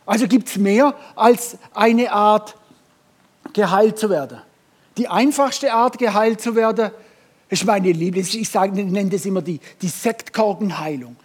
Also 0.05 0.27
gibt 0.27 0.49
es 0.49 0.57
mehr 0.57 0.95
als 1.15 1.57
eine 1.73 2.11
Art, 2.11 2.55
geheilt 3.53 3.97
zu 3.97 4.09
werden. 4.09 4.41
Die 4.97 5.07
einfachste 5.07 5.71
Art, 5.71 5.97
geheilt 5.97 6.41
zu 6.41 6.55
werden, 6.55 6.91
ist 7.47 7.65
meine 7.65 7.91
Lieblings, 7.91 8.33
ich 8.33 8.49
sage, 8.49 8.73
nenne 8.83 9.09
das 9.09 9.25
immer 9.25 9.41
die, 9.41 9.59
die 9.81 9.87
Sektkorkenheilung. 9.87 11.15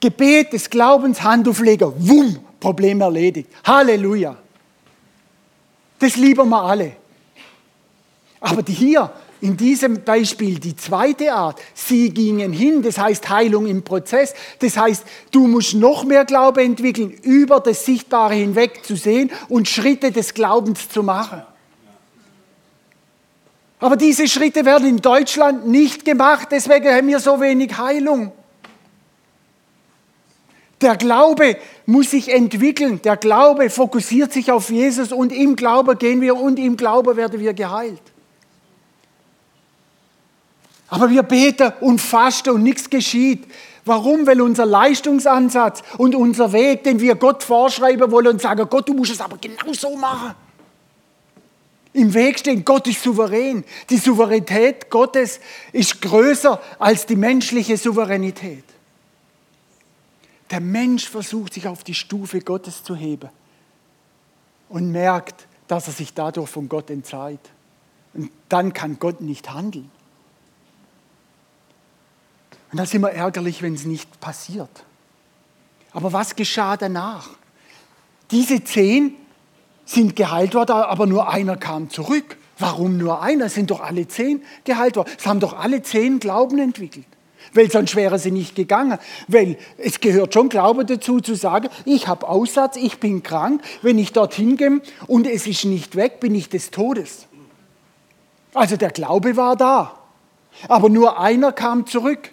Gebet 0.00 0.52
des 0.52 0.68
Glaubens, 0.68 1.22
Handaufleger, 1.22 1.92
wumm, 1.96 2.38
Problem 2.60 3.00
erledigt. 3.00 3.50
Halleluja. 3.64 4.36
Das 5.98 6.16
lieben 6.16 6.48
wir 6.48 6.62
alle. 6.62 6.92
Aber 8.40 8.62
die 8.62 8.72
hier, 8.72 9.10
in 9.40 9.56
diesem 9.56 10.02
Beispiel 10.02 10.58
die 10.58 10.76
zweite 10.76 11.32
Art, 11.32 11.60
sie 11.74 12.10
gingen 12.10 12.52
hin, 12.52 12.82
das 12.82 12.98
heißt 12.98 13.28
Heilung 13.28 13.66
im 13.66 13.82
Prozess, 13.82 14.34
das 14.58 14.76
heißt, 14.76 15.04
du 15.30 15.46
musst 15.46 15.74
noch 15.74 16.04
mehr 16.04 16.24
Glaube 16.24 16.62
entwickeln, 16.62 17.10
über 17.22 17.60
das 17.60 17.84
Sichtbare 17.84 18.34
hinweg 18.34 18.84
zu 18.84 18.96
sehen 18.96 19.30
und 19.48 19.68
Schritte 19.68 20.12
des 20.12 20.34
Glaubens 20.34 20.88
zu 20.88 21.02
machen. 21.02 21.42
Aber 23.78 23.96
diese 23.96 24.26
Schritte 24.26 24.64
werden 24.64 24.88
in 24.88 25.02
Deutschland 25.02 25.66
nicht 25.66 26.04
gemacht, 26.04 26.48
deswegen 26.50 26.88
haben 26.88 27.08
wir 27.08 27.20
so 27.20 27.40
wenig 27.40 27.76
Heilung. 27.76 28.32
Der 30.80 30.96
Glaube 30.96 31.56
muss 31.86 32.10
sich 32.10 32.32
entwickeln. 32.32 33.00
Der 33.02 33.16
Glaube 33.16 33.70
fokussiert 33.70 34.32
sich 34.32 34.50
auf 34.50 34.70
Jesus 34.70 35.10
und 35.12 35.32
im 35.32 35.56
Glaube 35.56 35.96
gehen 35.96 36.20
wir 36.20 36.36
und 36.36 36.58
im 36.58 36.76
Glaube 36.76 37.16
werden 37.16 37.40
wir 37.40 37.54
geheilt. 37.54 38.02
Aber 40.88 41.10
wir 41.10 41.22
beten 41.22 41.72
und 41.80 42.00
fasten 42.00 42.50
und 42.50 42.62
nichts 42.62 42.88
geschieht. 42.88 43.44
Warum? 43.84 44.26
Weil 44.26 44.40
unser 44.40 44.66
Leistungsansatz 44.66 45.82
und 45.98 46.14
unser 46.14 46.52
Weg, 46.52 46.84
den 46.84 47.00
wir 47.00 47.14
Gott 47.14 47.42
vorschreiben 47.42 48.10
wollen 48.10 48.28
und 48.28 48.40
sagen, 48.40 48.66
Gott, 48.68 48.88
du 48.88 48.94
musst 48.94 49.12
es 49.12 49.20
aber 49.20 49.38
genau 49.38 49.72
so 49.72 49.96
machen. 49.96 50.34
Im 51.92 52.12
Weg 52.12 52.38
stehen, 52.38 52.64
Gott 52.64 52.86
ist 52.88 53.02
souverän. 53.02 53.64
Die 53.88 53.96
Souveränität 53.96 54.90
Gottes 54.90 55.40
ist 55.72 56.02
größer 56.02 56.60
als 56.78 57.06
die 57.06 57.16
menschliche 57.16 57.76
Souveränität. 57.76 58.64
Der 60.50 60.60
Mensch 60.60 61.08
versucht 61.08 61.54
sich 61.54 61.66
auf 61.66 61.84
die 61.84 61.94
Stufe 61.94 62.40
Gottes 62.40 62.84
zu 62.84 62.94
heben 62.94 63.30
und 64.68 64.92
merkt, 64.92 65.46
dass 65.68 65.86
er 65.86 65.92
sich 65.92 66.12
dadurch 66.12 66.50
von 66.50 66.68
Gott 66.68 66.90
entzieht. 66.90 67.40
Und 68.14 68.30
dann 68.48 68.72
kann 68.72 68.98
Gott 68.98 69.20
nicht 69.20 69.52
handeln. 69.52 69.90
Und 72.72 72.78
das 72.78 72.88
ist 72.88 72.94
immer 72.94 73.10
ärgerlich, 73.10 73.62
wenn 73.62 73.74
es 73.74 73.84
nicht 73.84 74.20
passiert. 74.20 74.70
Aber 75.92 76.12
was 76.12 76.36
geschah 76.36 76.76
danach? 76.76 77.30
Diese 78.30 78.62
zehn 78.64 79.14
sind 79.84 80.16
geheilt 80.16 80.54
worden, 80.54 80.72
aber 80.72 81.06
nur 81.06 81.28
einer 81.30 81.56
kam 81.56 81.90
zurück. 81.90 82.36
Warum 82.58 82.96
nur 82.96 83.22
einer? 83.22 83.46
Es 83.46 83.54
sind 83.54 83.70
doch 83.70 83.80
alle 83.80 84.08
zehn 84.08 84.42
geheilt 84.64 84.96
worden. 84.96 85.10
Es 85.16 85.26
haben 85.26 85.40
doch 85.40 85.58
alle 85.58 85.82
zehn 85.82 86.18
Glauben 86.18 86.58
entwickelt. 86.58 87.06
Weil 87.54 87.70
sonst 87.70 87.94
wäre 87.94 88.18
sie 88.18 88.32
nicht 88.32 88.56
gegangen. 88.56 88.98
Weil 89.28 89.56
es 89.78 90.00
gehört 90.00 90.34
schon 90.34 90.48
Glaube 90.48 90.84
dazu 90.84 91.20
zu 91.20 91.34
sagen, 91.34 91.68
ich 91.84 92.08
habe 92.08 92.28
Aussatz, 92.28 92.76
ich 92.76 92.98
bin 92.98 93.22
krank. 93.22 93.62
Wenn 93.82 93.98
ich 93.98 94.12
dorthin 94.12 94.56
gehe 94.56 94.80
und 95.06 95.26
es 95.26 95.46
ist 95.46 95.64
nicht 95.64 95.96
weg, 95.96 96.18
bin 96.18 96.34
ich 96.34 96.48
des 96.48 96.70
Todes. 96.70 97.26
Also 98.54 98.76
der 98.76 98.90
Glaube 98.90 99.36
war 99.36 99.54
da. 99.54 99.98
Aber 100.68 100.88
nur 100.88 101.20
einer 101.20 101.52
kam 101.52 101.86
zurück. 101.86 102.30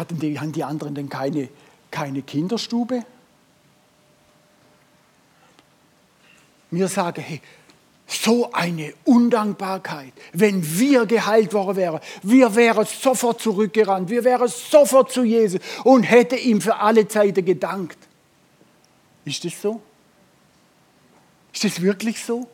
Hatten 0.00 0.18
die, 0.18 0.40
haben 0.40 0.52
die 0.52 0.64
anderen 0.64 0.94
denn 0.94 1.10
keine, 1.10 1.50
keine 1.90 2.22
Kinderstube? 2.22 3.04
Mir 6.70 6.88
sagen, 6.88 7.20
hey, 7.20 7.42
so 8.06 8.50
eine 8.50 8.94
Undankbarkeit, 9.04 10.14
wenn 10.32 10.78
wir 10.78 11.04
geheilt 11.04 11.52
worden 11.52 11.76
wären. 11.76 12.00
Wir 12.22 12.54
wären 12.54 12.86
sofort 12.86 13.42
zurückgerannt, 13.42 14.08
wir 14.08 14.24
wären 14.24 14.48
sofort 14.48 15.12
zu 15.12 15.22
Jesus 15.22 15.60
und 15.84 16.04
hätten 16.04 16.38
ihm 16.38 16.62
für 16.62 16.76
alle 16.76 17.06
Zeiten 17.06 17.44
gedankt. 17.44 17.98
Ist 19.26 19.44
das 19.44 19.60
so? 19.60 19.82
Ist 21.52 21.64
das 21.64 21.82
wirklich 21.82 22.24
so? 22.24 22.48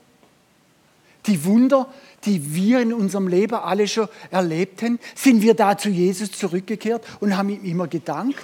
Die 1.27 1.45
Wunder, 1.45 1.87
die 2.27 2.55
wir 2.55 2.81
in 2.81 2.93
unserem 2.93 3.29
Leben 3.29 3.55
alle 3.55 3.89
schon 3.89 4.09
erlebten, 4.31 4.99
sind 5.15 5.43
wir 5.43 5.55
da 5.55 5.79
zu 5.79 5.89
Jesus 5.89 6.33
zurückgekehrt 6.33 7.05
und 7.21 7.37
haben 7.37 7.49
ihm 7.49 7.65
immer 7.65 7.87
gedankt? 7.87 8.39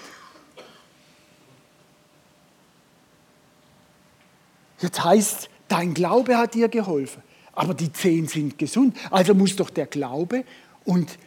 Jetzt 4.81 5.05
heißt, 5.05 5.51
dein 5.69 5.95
Glaube 5.95 6.37
hat 6.37 6.55
dir 6.55 6.69
geholfen, 6.69 7.23
aber 7.53 7.75
die 7.75 7.93
zehn 7.93 8.27
sind 8.27 8.59
gesund. 8.59 8.97
Also 9.11 9.35
muss 9.35 9.55
doch 9.57 9.71
der 9.71 9.87
Glaube 9.87 10.45
und 10.85 11.19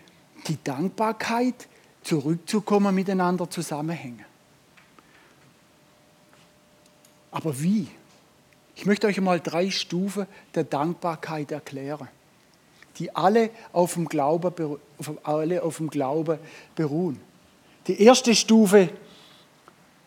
die 0.47 0.57
Dankbarkeit 0.63 1.67
zurückzukommen 2.03 2.93
miteinander 2.93 3.49
zusammenhängen. 3.49 4.25
Aber 7.31 7.61
wie? 7.61 7.87
Ich 8.75 8.85
möchte 8.85 9.07
euch 9.07 9.19
mal 9.19 9.39
drei 9.39 9.71
Stufen 9.71 10.27
der 10.53 10.65
Dankbarkeit 10.65 11.51
erklären, 11.51 12.07
die 12.97 13.15
alle 13.15 13.49
auf 13.73 13.93
dem 13.93 14.07
Glaube, 14.07 14.79
alle 15.23 15.63
auf 15.63 15.77
dem 15.77 15.89
Glaube 15.89 16.39
beruhen. 16.75 17.19
Die 17.87 18.01
erste 18.01 18.33
Stufe 18.33 18.89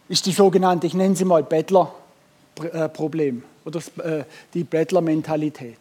ist 0.09 0.27
die 0.27 0.33
sogenannte, 0.33 0.87
ich 0.87 0.95
nenne 0.95 1.15
sie 1.15 1.25
mal 1.25 1.43
Bettlerproblem 1.43 3.43
oder 3.65 3.81
äh, 3.99 4.25
die 4.55 4.65
Bettlermentalität. 4.65 5.79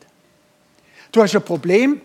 Du 1.11 1.21
hast 1.21 1.35
ein 1.35 1.41
Problem 1.41 2.01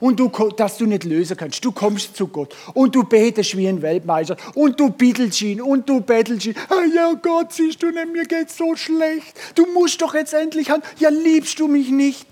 und 0.00 0.18
du, 0.18 0.28
dass 0.56 0.78
du 0.78 0.86
nicht 0.86 1.04
lösen 1.04 1.36
kannst. 1.36 1.64
Du 1.64 1.72
kommst 1.72 2.16
zu 2.16 2.28
Gott 2.28 2.54
und 2.74 2.94
du 2.94 3.04
betest 3.04 3.56
wie 3.56 3.68
ein 3.68 3.82
Weltmeister 3.82 4.36
und 4.54 4.80
du 4.80 4.90
bittelst 4.90 5.42
ihn 5.42 5.60
und 5.60 5.88
du 5.88 6.00
bettelst 6.00 6.46
ihn. 6.46 6.54
Ah, 6.68 6.84
ja 6.94 7.12
Gott, 7.14 7.52
siehst 7.52 7.82
du 7.82 7.90
nicht, 7.90 8.12
mir 8.12 8.24
geht's 8.24 8.56
so 8.56 8.74
schlecht. 8.76 9.38
Du 9.54 9.66
musst 9.72 10.00
doch 10.02 10.14
jetzt 10.14 10.34
endlich 10.34 10.70
haben. 10.70 10.82
Ja, 10.98 11.10
liebst 11.10 11.58
du 11.60 11.68
mich 11.68 11.90
nicht? 11.90 12.26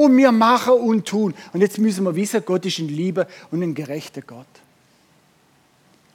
Und 0.00 0.16
wir 0.16 0.32
machen 0.32 0.72
und 0.72 1.06
tun. 1.06 1.34
Und 1.52 1.60
jetzt 1.60 1.76
müssen 1.76 2.04
wir 2.04 2.16
wissen, 2.16 2.42
Gott 2.46 2.64
ist 2.64 2.78
ein 2.78 2.88
lieber 2.88 3.26
und 3.50 3.62
ein 3.62 3.74
gerechter 3.74 4.22
Gott. 4.22 4.46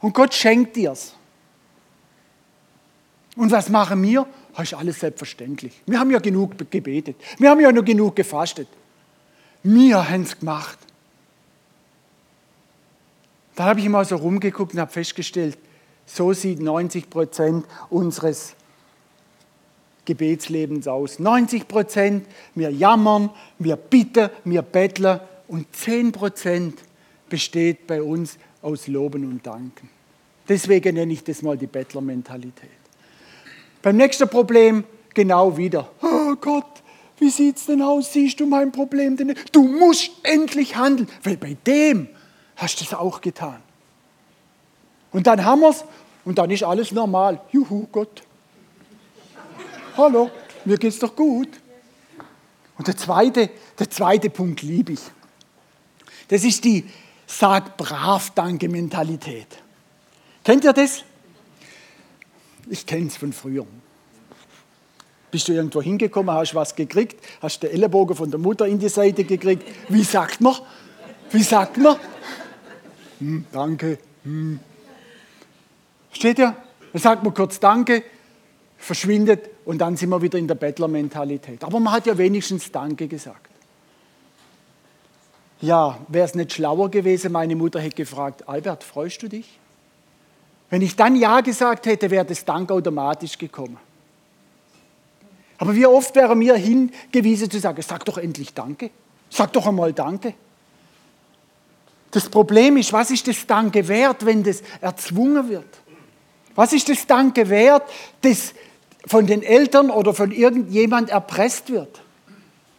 Und 0.02 0.16
Gott 0.16 0.34
schenkt 0.34 0.76
dir's. 0.76 1.14
Und 3.36 3.52
was 3.52 3.70
machen 3.70 4.02
wir? 4.02 4.26
Das 4.56 4.72
ist 4.72 4.74
alles 4.74 5.00
selbstverständlich. 5.00 5.80
Wir 5.86 6.00
haben 6.00 6.10
ja 6.10 6.18
genug 6.18 6.58
gebetet. 6.72 7.16
Wir 7.38 7.52
haben 7.52 7.60
ja 7.60 7.72
noch 7.72 7.86
genug 7.86 8.16
gefastet. 8.16 8.68
Wir 9.62 10.10
haben 10.10 10.24
es 10.24 10.40
gemacht. 10.40 10.80
Da 13.56 13.66
habe 13.66 13.80
ich 13.82 13.88
mal 13.88 14.04
so 14.04 14.16
rumgeguckt 14.16 14.74
und 14.74 14.80
habe 14.80 14.92
festgestellt, 14.92 15.60
so 16.08 16.34
sieht 16.34 16.60
90 16.60 17.08
Prozent 17.08 17.68
unseres 17.92 18.56
Gebetslebens 20.06 20.88
aus. 20.88 21.20
90 21.20 21.68
Prozent, 21.68 22.26
wir 22.54 22.70
jammern, 22.70 23.30
wir 23.60 23.76
bitten, 23.76 24.30
wir 24.44 24.62
betteln 24.62 25.20
und 25.48 25.76
10 25.76 26.12
Prozent 26.12 26.80
besteht 27.30 27.88
bei 27.88 28.02
uns 28.02 28.38
aus 28.62 28.88
Loben 28.88 29.26
und 29.26 29.46
Danken. 29.46 29.90
Deswegen 30.48 30.96
nenne 30.96 31.14
ich 31.14 31.24
das 31.24 31.42
mal 31.42 31.58
die 31.58 31.68
Bettlermentalität. 31.68 32.70
Beim 33.82 33.98
nächsten 33.98 34.30
Problem 34.30 34.84
genau 35.14 35.56
wieder. 35.58 35.90
Oh 36.02 36.36
Gott, 36.36 36.84
wie 37.18 37.30
sieht 37.30 37.58
es 37.58 37.66
denn 37.66 37.82
aus? 37.82 38.14
Siehst 38.14 38.40
du 38.40 38.46
mein 38.46 38.72
Problem 38.72 39.18
denn? 39.18 39.36
Du 39.52 39.64
musst 39.64 40.12
endlich 40.24 40.76
handeln, 40.76 41.10
weil 41.24 41.38
bei 41.38 41.56
dem 41.66 42.10
hast 42.56 42.80
du 42.80 42.86
es 42.86 42.94
auch 42.94 43.22
getan. 43.22 43.62
Und 45.12 45.28
dann 45.28 45.44
haben 45.46 45.62
wir 45.62 45.70
es 45.70 45.86
und 46.26 46.38
dann 46.38 46.52
ist 46.52 46.64
alles 46.64 46.92
normal. 46.92 47.40
Juhu, 47.52 47.88
Gott. 47.92 48.24
Hallo, 49.98 50.30
mir 50.66 50.78
geht's 50.78 51.00
doch 51.00 51.16
gut. 51.16 51.48
Und 52.78 52.88
der 52.88 52.98
zweite, 52.98 53.50
der 53.80 53.90
zweite 53.90 54.30
Punkt 54.30 54.62
liebe 54.62 54.94
ich. 54.94 55.00
Das 56.28 56.44
ist 56.44 56.66
die 56.66 56.86
Sag 57.28 57.78
brav 57.78 58.32
Danke 58.36 58.68
Mentalität. 58.68 59.48
Kennt 60.44 60.66
ihr 60.66 60.74
das? 60.74 61.04
Ich 62.70 62.86
kenne 62.86 63.08
es 63.08 63.16
von 63.16 63.32
früher. 63.32 63.66
Bist 65.32 65.48
du 65.48 65.54
irgendwo 65.54 65.82
hingekommen, 65.82 66.36
hast 66.36 66.56
was 66.56 66.76
gekriegt, 66.76 67.24
hast 67.42 67.64
den 67.64 67.72
Ellenbogen 67.72 68.16
von 68.16 68.30
der 68.30 68.40
Mutter 68.40 68.68
in 68.68 68.80
die 68.80 68.90
Seite 68.90 69.24
gekriegt. 69.24 69.64
Wie 69.88 70.04
sagt 70.04 70.42
man? 70.42 70.56
Wie 71.32 71.44
sagt 71.44 71.78
man? 71.78 71.96
Hm, 73.20 73.46
danke. 73.52 73.98
Hm. 74.24 74.60
Steht 76.12 76.40
ja? 76.40 76.56
Dann 76.92 77.02
sagt 77.02 77.24
man 77.24 77.34
kurz 77.34 77.60
Danke, 77.60 78.04
verschwindet 78.78 79.55
und 79.66 79.80
dann 79.80 79.98
sind 79.98 80.10
wir 80.10 80.22
wieder 80.22 80.38
in 80.38 80.48
der 80.48 80.56
Bettlermentalität. 80.56 81.64
Aber 81.64 81.80
man 81.80 81.94
hat 81.94 82.06
ja 82.06 82.18
wenigstens 82.18 82.72
Danke 82.72 83.08
gesagt. 83.08 83.50
Ja, 85.62 85.98
wäre 86.08 86.26
es 86.26 86.36
nicht 86.36 86.54
schlauer 86.54 86.92
gewesen, 86.92 87.32
meine 87.32 87.56
Mutter 87.56 87.80
hätte 87.80 87.96
gefragt, 87.96 88.48
Albert, 88.48 88.84
freust 88.84 89.24
du 89.24 89.28
dich? 89.28 89.60
Wenn 90.70 90.82
ich 90.82 90.96
dann 90.96 91.16
Ja 91.16 91.42
gesagt 91.42 91.86
hätte, 91.86 92.12
wäre 92.12 92.26
das 92.26 92.46
Dank 92.46 92.72
automatisch 92.72 93.38
gekommen. 93.38 93.78
Aber 95.58 95.74
wie 95.74 95.86
oft 95.86 96.14
wäre 96.16 96.36
mir 96.36 96.56
hingewiesen 96.56 97.50
zu 97.50 97.60
sagen, 97.60 97.82
sag 97.82 98.04
doch 98.06 98.18
endlich 98.18 98.54
Danke. 98.54 98.92
Sag 99.30 99.54
doch 99.54 99.66
einmal 99.68 99.94
Danke. 99.94 100.34
Das 102.12 102.30
Problem 102.30 102.78
ist, 102.78 102.94
was 102.94 103.12
ist 103.12 103.28
das 103.28 103.46
Danke 103.46 103.88
wert, 103.88 104.26
wenn 104.26 104.44
das 104.44 104.62
erzwungen 104.82 105.50
wird? 105.50 105.66
Was 106.56 106.74
ist 106.74 106.88
das 106.88 107.06
Danke 107.06 107.50
wert, 107.50 107.84
das 108.22 108.54
von 109.06 109.28
den 109.28 109.44
Eltern 109.44 109.90
oder 109.90 110.14
von 110.14 110.32
irgendjemand 110.32 111.10
erpresst 111.10 111.70
wird? 111.70 112.02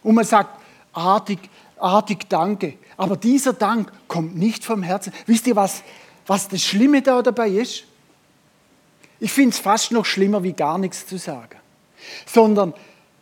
Und 0.03 0.15
man 0.15 0.25
sagt, 0.25 0.59
artig, 0.93 1.39
artig 1.79 2.29
Danke. 2.29 2.73
Aber 2.97 3.15
dieser 3.15 3.53
Dank 3.53 3.91
kommt 4.07 4.35
nicht 4.35 4.65
vom 4.65 4.83
Herzen. 4.83 5.13
Wisst 5.25 5.47
ihr, 5.47 5.55
was, 5.55 5.83
was 6.25 6.47
das 6.47 6.61
Schlimme 6.61 7.01
da 7.01 7.21
dabei 7.21 7.49
ist? 7.49 7.83
Ich 9.19 9.31
finde 9.31 9.51
es 9.51 9.59
fast 9.59 9.91
noch 9.91 10.05
schlimmer, 10.05 10.43
wie 10.43 10.53
gar 10.53 10.77
nichts 10.77 11.05
zu 11.07 11.17
sagen. 11.17 11.57
Sondern 12.25 12.73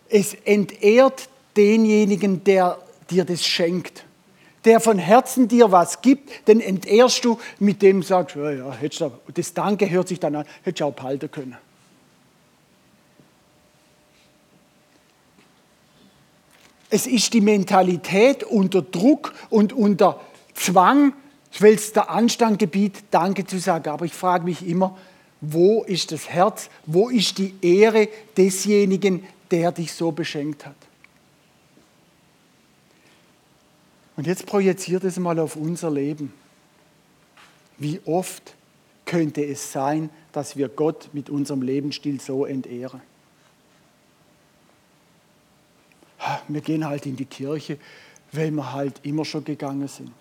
es 0.10 0.34
entehrt 0.34 1.30
denjenigen, 1.56 2.44
der 2.44 2.78
dir 3.10 3.26
das 3.26 3.46
schenkt. 3.46 4.06
Der 4.66 4.80
von 4.80 4.98
Herzen 4.98 5.48
dir 5.48 5.72
was 5.72 6.02
gibt, 6.02 6.48
den 6.48 6.60
entehrst 6.60 7.24
du, 7.24 7.40
mit 7.60 7.82
dem 7.82 8.02
sagst, 8.02 8.36
ja, 8.36 8.52
ja, 8.52 8.78
das 9.34 9.54
Danke 9.54 9.90
hört 9.90 10.08
sich 10.08 10.20
dann 10.20 10.36
an, 10.36 10.46
hättest 10.64 10.82
du 10.82 10.86
auch 10.86 10.94
behalten 10.94 11.30
können. 11.30 11.58
Es 16.90 17.08
ist 17.08 17.34
die 17.34 17.42
Mentalität 17.42 18.44
unter 18.44 18.82
Druck 18.82 19.34
und 19.50 19.74
unter 19.74 20.22
Zwang, 20.54 21.14
weil 21.60 21.74
es 21.74 21.94
der 21.94 22.10
Anstand 22.10 22.60
gebietet, 22.60 23.06
Danke 23.12 23.46
zu 23.46 23.60
sagen. 23.60 23.90
Aber 23.90 24.06
ich 24.06 24.14
frage 24.14 24.44
mich 24.44 24.68
immer, 24.68 24.98
wo 25.42 25.84
ist 25.84 26.12
das 26.12 26.30
Herz, 26.30 26.70
wo 26.86 27.10
ist 27.10 27.38
die 27.38 27.54
Ehre 27.62 28.08
desjenigen, 28.38 29.26
der 29.52 29.72
dich 29.72 29.94
so 29.94 30.12
beschenkt 30.12 30.66
hat? 30.66 30.76
Und 34.18 34.28
jetzt 34.28 34.46
projiziert 34.46 35.04
es 35.04 35.20
mal 35.20 35.40
auf 35.40 35.56
unser 35.56 35.92
Leben. 35.92 36.34
Wie 37.78 38.00
oft 38.06 38.54
könnte 39.06 39.44
es 39.44 39.72
sein, 39.72 40.10
dass 40.32 40.56
wir 40.56 40.70
Gott 40.70 41.10
mit 41.14 41.30
unserem 41.30 41.62
Lebensstil 41.62 42.22
so 42.22 42.46
entehren? 42.46 43.02
Wir 46.48 46.62
gehen 46.62 46.86
halt 46.86 47.06
in 47.06 47.16
die 47.16 47.26
Kirche, 47.26 47.78
weil 48.32 48.52
wir 48.52 48.74
halt 48.74 49.00
immer 49.04 49.26
schon 49.26 49.44
gegangen 49.44 49.88
sind. 49.88 50.12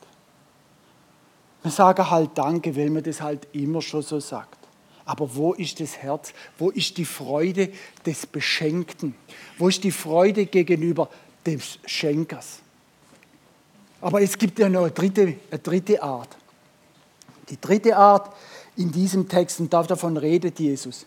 Wir 1.62 1.70
sagen 1.70 2.10
halt 2.10 2.30
Danke, 2.34 2.76
weil 2.76 2.90
man 2.90 3.02
das 3.02 3.20
halt 3.20 3.48
immer 3.52 3.80
schon 3.80 4.02
so 4.02 4.20
sagt. 4.20 4.58
Aber 5.06 5.34
wo 5.34 5.52
ist 5.52 5.80
das 5.80 5.98
Herz? 5.98 6.32
Wo 6.58 6.70
ist 6.70 6.96
die 6.96 7.04
Freude 7.04 7.70
des 8.06 8.26
Beschenkten? 8.26 9.14
Wo 9.58 9.68
ist 9.68 9.84
die 9.84 9.90
Freude 9.90 10.46
gegenüber 10.46 11.10
des 11.44 11.78
Schenkers? 11.84 12.60
Aber 14.00 14.20
es 14.20 14.36
gibt 14.36 14.58
ja 14.58 14.68
noch 14.68 14.82
eine 14.82 14.90
dritte, 14.90 15.34
eine 15.50 15.58
dritte 15.58 16.02
Art. 16.02 16.36
Die 17.48 17.60
dritte 17.60 17.96
Art 17.96 18.34
in 18.76 18.90
diesem 18.90 19.28
Text, 19.28 19.60
und 19.60 19.72
davon 19.72 20.16
redet 20.16 20.58
Jesus. 20.58 21.06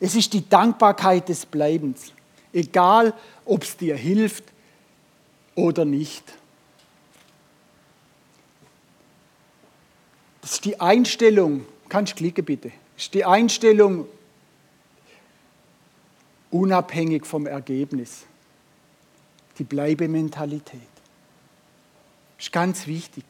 Es 0.00 0.14
ist 0.14 0.32
die 0.32 0.48
Dankbarkeit 0.48 1.28
des 1.28 1.44
Bleibens. 1.44 2.12
Egal, 2.52 3.12
ob 3.44 3.64
es 3.64 3.76
dir 3.76 3.96
hilft 3.96 4.44
oder 5.58 5.84
nicht. 5.84 6.22
Das 10.40 10.52
ist 10.52 10.64
die 10.64 10.80
Einstellung, 10.80 11.66
kannst 11.88 12.12
du 12.12 12.16
klicken 12.16 12.44
bitte, 12.44 12.68
das 12.94 13.04
ist 13.04 13.14
die 13.14 13.24
Einstellung 13.24 14.06
unabhängig 16.50 17.26
vom 17.26 17.46
Ergebnis. 17.46 18.24
Die 19.58 19.64
Bleibementalität. 19.64 20.80
Ist 22.38 22.52
ganz 22.52 22.86
wichtig. 22.86 23.24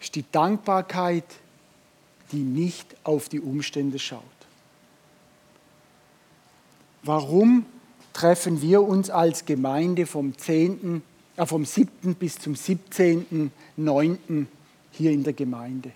Ist 0.00 0.16
die 0.16 0.24
Dankbarkeit, 0.32 1.24
die 2.32 2.42
nicht 2.42 2.96
auf 3.04 3.28
die 3.28 3.40
Umstände 3.40 4.00
schaut. 4.00 4.22
Warum 7.04 7.64
treffen 8.16 8.62
wir 8.62 8.82
uns 8.82 9.10
als 9.10 9.44
Gemeinde 9.44 10.06
vom, 10.06 10.36
10., 10.38 11.02
äh 11.36 11.44
vom 11.44 11.66
7. 11.66 12.14
bis 12.14 12.38
zum 12.38 12.54
17.9. 12.54 14.46
hier 14.92 15.10
in 15.10 15.22
der 15.22 15.34
Gemeinde? 15.34 15.92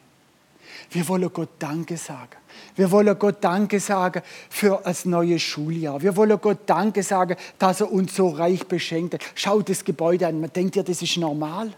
Wir 0.91 1.09
wollen 1.09 1.33
Gott 1.33 1.49
Danke 1.59 1.97
sagen. 1.97 2.37
Wir 2.77 2.91
wollen 2.91 3.19
Gott 3.19 3.37
Danke 3.41 3.81
sagen 3.81 4.21
für 4.51 4.83
das 4.85 5.07
neue 5.07 5.39
Schuljahr. 5.39 6.03
Wir 6.03 6.15
wollen 6.15 6.39
Gott 6.39 6.59
Danke 6.67 7.03
sagen, 7.03 7.37
dass 7.59 7.81
er 7.81 7.91
uns 7.91 8.15
so 8.15 8.29
reich 8.29 8.67
beschenkt 8.67 9.15
hat. 9.15 9.23
Schaut 9.35 9.71
das 9.71 9.83
Gebäude 9.83 10.27
an. 10.27 10.43
Man 10.43 10.53
denkt 10.53 10.77
ja, 10.77 10.83
das 10.83 11.01
ist 11.01 11.17
normal. 11.17 11.73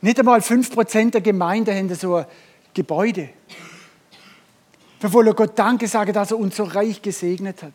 Nicht 0.00 0.20
einmal 0.20 0.38
5% 0.38 1.10
der 1.10 1.20
Gemeinde 1.20 1.74
haben 1.74 1.92
so 1.96 2.14
ein 2.14 2.26
Gebäude. 2.72 3.28
Wir 5.00 5.12
wollen 5.12 5.34
Gott 5.34 5.58
Danke 5.58 5.88
sagen, 5.88 6.12
dass 6.12 6.30
er 6.30 6.38
uns 6.38 6.56
so 6.56 6.62
reich 6.62 7.02
gesegnet 7.02 7.64
hat. 7.64 7.72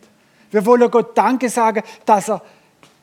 Wir 0.51 0.65
wollen 0.65 0.89
Gott 0.89 1.17
Danke 1.17 1.49
sagen, 1.49 1.83
dass 2.05 2.29
er 2.29 2.41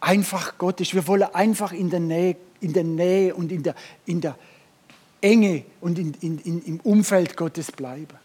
einfach 0.00 0.58
Gott 0.58 0.80
ist. 0.80 0.94
Wir 0.94 1.06
wollen 1.06 1.34
einfach 1.34 1.72
in 1.72 1.90
der 1.90 2.00
Nähe, 2.00 2.36
in 2.60 2.72
der 2.72 2.84
Nähe 2.84 3.34
und 3.34 3.52
in 3.52 3.62
der, 3.62 3.74
in 4.06 4.20
der 4.20 4.36
Enge 5.20 5.64
und 5.80 5.98
in, 5.98 6.14
in, 6.20 6.38
in, 6.38 6.62
im 6.62 6.80
Umfeld 6.80 7.36
Gottes 7.36 7.72
bleiben. 7.72 8.18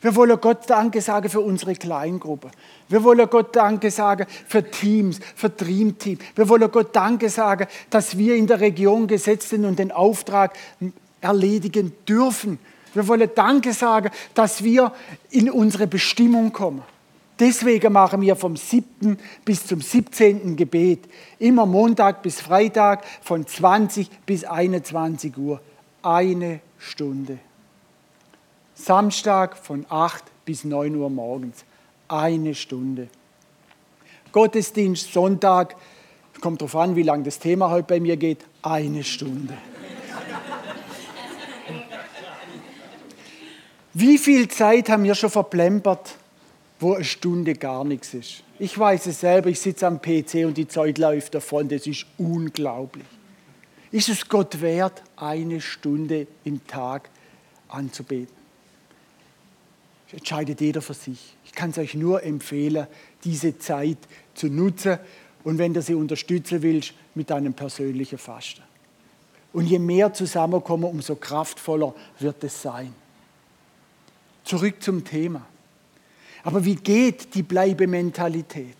Wir 0.00 0.14
wollen 0.14 0.40
Gott 0.40 0.70
Danke 0.70 1.00
sagen 1.00 1.28
für 1.28 1.40
unsere 1.40 1.74
Kleingruppe. 1.74 2.50
Wir 2.88 3.02
wollen 3.02 3.28
Gott 3.28 3.56
Danke 3.56 3.90
sagen 3.90 4.26
für 4.46 4.68
Teams, 4.70 5.18
für 5.34 5.50
Dreamteam. 5.50 6.18
Wir 6.36 6.48
wollen 6.48 6.70
Gott 6.70 6.94
Danke 6.94 7.28
sagen, 7.30 7.66
dass 7.90 8.16
wir 8.16 8.36
in 8.36 8.46
der 8.46 8.60
Region 8.60 9.08
gesetzt 9.08 9.48
sind 9.48 9.64
und 9.64 9.78
den 9.78 9.90
Auftrag 9.90 10.56
erledigen 11.20 11.92
dürfen. 12.06 12.60
Wir 12.94 13.08
wollen 13.08 13.30
Danke 13.34 13.72
sagen, 13.72 14.10
dass 14.34 14.62
wir 14.62 14.92
in 15.30 15.50
unsere 15.50 15.86
Bestimmung 15.86 16.52
kommen. 16.52 16.82
Deswegen 17.38 17.92
machen 17.92 18.20
wir 18.20 18.34
vom 18.34 18.56
7. 18.56 19.16
bis 19.44 19.66
zum 19.66 19.80
17. 19.80 20.56
Gebet 20.56 21.08
immer 21.38 21.66
Montag 21.66 22.22
bis 22.22 22.40
Freitag 22.40 23.04
von 23.22 23.46
20 23.46 24.10
bis 24.26 24.44
21 24.44 25.36
Uhr 25.36 25.60
eine 26.02 26.60
Stunde. 26.78 27.38
Samstag 28.74 29.56
von 29.56 29.86
8 29.88 30.24
bis 30.44 30.64
9 30.64 30.96
Uhr 30.96 31.10
morgens. 31.10 31.64
Eine 32.08 32.54
Stunde. 32.54 33.08
Gottesdienst 34.32 35.12
Sonntag, 35.12 35.76
kommt 36.40 36.60
darauf 36.60 36.76
an, 36.76 36.96
wie 36.96 37.02
lange 37.02 37.24
das 37.24 37.38
Thema 37.38 37.70
heute 37.70 37.86
bei 37.86 38.00
mir 38.00 38.16
geht, 38.16 38.44
eine 38.62 39.04
Stunde. 39.04 39.54
Wie 43.94 44.18
viel 44.18 44.48
Zeit 44.48 44.88
haben 44.90 45.04
wir 45.04 45.14
schon 45.14 45.30
verplempert, 45.30 46.14
wo 46.80 46.94
eine 46.94 47.04
Stunde 47.04 47.54
gar 47.54 47.84
nichts 47.84 48.14
ist? 48.14 48.42
Ich 48.58 48.78
weiß 48.78 49.06
es 49.06 49.20
selber, 49.20 49.48
ich 49.50 49.60
sitze 49.60 49.86
am 49.86 50.00
PC 50.00 50.46
und 50.46 50.56
die 50.56 50.68
Zeit 50.68 50.98
läuft 50.98 51.34
davon, 51.34 51.68
das 51.68 51.86
ist 51.86 52.06
unglaublich. 52.18 53.06
Ist 53.90 54.08
es 54.08 54.28
Gott 54.28 54.60
wert, 54.60 55.02
eine 55.16 55.60
Stunde 55.60 56.26
im 56.44 56.66
Tag 56.66 57.08
anzubeten? 57.68 58.36
Das 60.06 60.18
entscheidet 60.18 60.60
jeder 60.60 60.82
für 60.82 60.94
sich. 60.94 61.36
Ich 61.44 61.52
kann 61.52 61.70
es 61.70 61.78
euch 61.78 61.94
nur 61.94 62.22
empfehlen, 62.22 62.86
diese 63.24 63.58
Zeit 63.58 63.98
zu 64.34 64.48
nutzen 64.48 64.98
und 65.44 65.58
wenn 65.58 65.74
du 65.74 65.82
sie 65.82 65.94
unterstützen 65.94 66.62
willst, 66.62 66.94
mit 67.14 67.30
einem 67.32 67.54
persönlichen 67.54 68.18
Fasten. 68.18 68.62
Und 69.52 69.66
je 69.66 69.78
mehr 69.78 70.12
zusammenkommen, 70.12 70.84
umso 70.84 71.16
kraftvoller 71.16 71.94
wird 72.18 72.44
es 72.44 72.60
sein. 72.60 72.94
Zurück 74.44 74.82
zum 74.82 75.04
Thema. 75.04 75.46
Aber 76.44 76.64
wie 76.64 76.76
geht 76.76 77.34
die 77.34 77.42
Bleibementalität? 77.42 78.76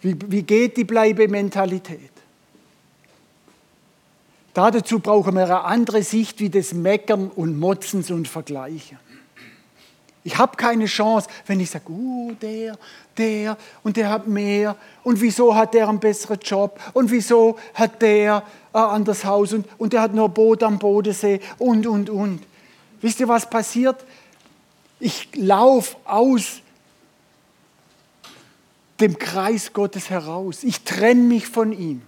Wie, 0.00 0.16
wie 0.28 0.42
geht 0.42 0.76
die 0.76 0.84
Bleibementalität? 0.84 2.10
Dazu 4.54 5.00
brauchen 5.00 5.34
wir 5.34 5.44
eine 5.44 5.64
andere 5.64 6.02
Sicht 6.02 6.40
wie 6.40 6.48
das 6.48 6.72
Meckern 6.72 7.28
und 7.28 7.58
Motzens 7.58 8.10
und 8.10 8.26
Vergleichen. 8.26 8.98
Ich 10.26 10.38
habe 10.38 10.56
keine 10.56 10.86
Chance, 10.86 11.28
wenn 11.46 11.60
ich 11.60 11.70
sage, 11.70 11.88
uh, 11.88 12.32
der, 12.42 12.76
der 13.16 13.56
und 13.84 13.96
der 13.96 14.10
hat 14.10 14.26
mehr 14.26 14.74
und 15.04 15.20
wieso 15.20 15.54
hat 15.54 15.72
der 15.72 15.88
einen 15.88 16.00
besseren 16.00 16.40
Job 16.40 16.80
und 16.94 17.12
wieso 17.12 17.58
hat 17.74 18.02
der 18.02 18.42
ein 18.72 18.82
anderes 18.82 19.24
Haus 19.24 19.52
und, 19.52 19.68
und 19.78 19.92
der 19.92 20.00
hat 20.00 20.14
nur 20.14 20.24
ein 20.24 20.34
Boot 20.34 20.64
am 20.64 20.80
Bodensee 20.80 21.40
und, 21.58 21.86
und, 21.86 22.10
und. 22.10 22.42
Wisst 23.00 23.20
ihr, 23.20 23.28
was 23.28 23.48
passiert? 23.48 24.04
Ich 24.98 25.28
laufe 25.34 25.96
aus 26.04 26.62
dem 29.00 29.18
Kreis 29.18 29.72
Gottes 29.72 30.10
heraus. 30.10 30.64
Ich 30.64 30.82
trenne 30.82 31.22
mich 31.22 31.46
von 31.46 31.72
ihm. 31.72 32.02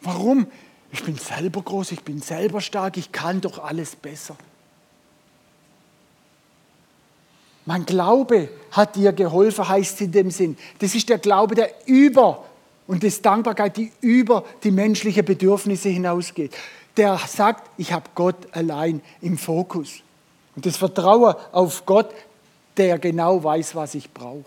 Warum? 0.00 0.46
Ich 0.92 1.04
bin 1.04 1.16
selber 1.16 1.62
groß, 1.62 1.92
ich 1.92 2.02
bin 2.02 2.20
selber 2.20 2.60
stark, 2.60 2.96
ich 2.96 3.12
kann 3.12 3.40
doch 3.40 3.62
alles 3.62 3.96
besser. 3.96 4.36
Mein 7.64 7.84
Glaube 7.84 8.48
hat 8.70 8.94
dir 8.94 9.12
geholfen, 9.12 9.68
heißt 9.68 10.00
in 10.00 10.12
dem 10.12 10.30
Sinn. 10.30 10.56
Das 10.78 10.94
ist 10.94 11.08
der 11.08 11.18
Glaube, 11.18 11.56
der 11.56 11.70
über 11.86 12.44
und 12.86 13.02
das 13.02 13.20
Dankbarkeit, 13.20 13.76
die 13.76 13.92
über 14.00 14.44
die 14.62 14.70
menschlichen 14.70 15.24
Bedürfnisse 15.24 15.88
hinausgeht. 15.88 16.54
Der 16.96 17.18
sagt, 17.18 17.68
ich 17.76 17.92
habe 17.92 18.08
Gott 18.14 18.36
allein 18.52 19.02
im 19.20 19.36
Fokus. 19.36 20.02
Und 20.56 20.66
das 20.66 20.76
Vertrauen 20.76 21.34
auf 21.52 21.86
Gott, 21.86 22.12
der 22.76 22.98
genau 22.98 23.42
weiß, 23.42 23.74
was 23.74 23.94
ich 23.94 24.10
brauche. 24.10 24.44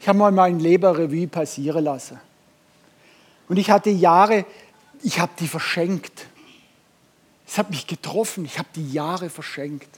Ich 0.00 0.08
habe 0.08 0.18
mal 0.18 0.32
mein 0.32 0.60
Leben 0.60 0.94
Revue 0.94 1.28
passieren 1.28 1.84
lassen. 1.84 2.20
Und 3.48 3.56
ich 3.56 3.70
hatte 3.70 3.90
Jahre, 3.90 4.44
ich 5.02 5.18
habe 5.18 5.32
die 5.38 5.48
verschenkt. 5.48 6.26
Es 7.46 7.56
hat 7.56 7.70
mich 7.70 7.86
getroffen, 7.86 8.44
ich 8.44 8.58
habe 8.58 8.68
die 8.74 8.92
Jahre 8.92 9.30
verschenkt. 9.30 9.88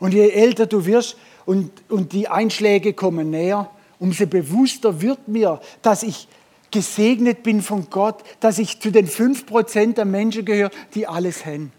Und 0.00 0.14
je 0.14 0.30
älter 0.30 0.66
du 0.66 0.86
wirst 0.86 1.16
und, 1.44 1.70
und 1.88 2.12
die 2.12 2.28
Einschläge 2.28 2.92
kommen 2.92 3.30
näher, 3.30 3.70
umso 3.98 4.26
bewusster 4.26 5.00
wird 5.00 5.28
mir, 5.28 5.60
dass 5.82 6.02
ich 6.02 6.28
gesegnet 6.70 7.42
bin 7.42 7.62
von 7.62 7.88
Gott, 7.90 8.22
dass 8.40 8.58
ich 8.58 8.80
zu 8.80 8.92
den 8.92 9.08
5% 9.08 9.94
der 9.94 10.04
Menschen 10.04 10.44
gehöre, 10.44 10.70
die 10.94 11.06
alles 11.06 11.44
haben, 11.44 11.72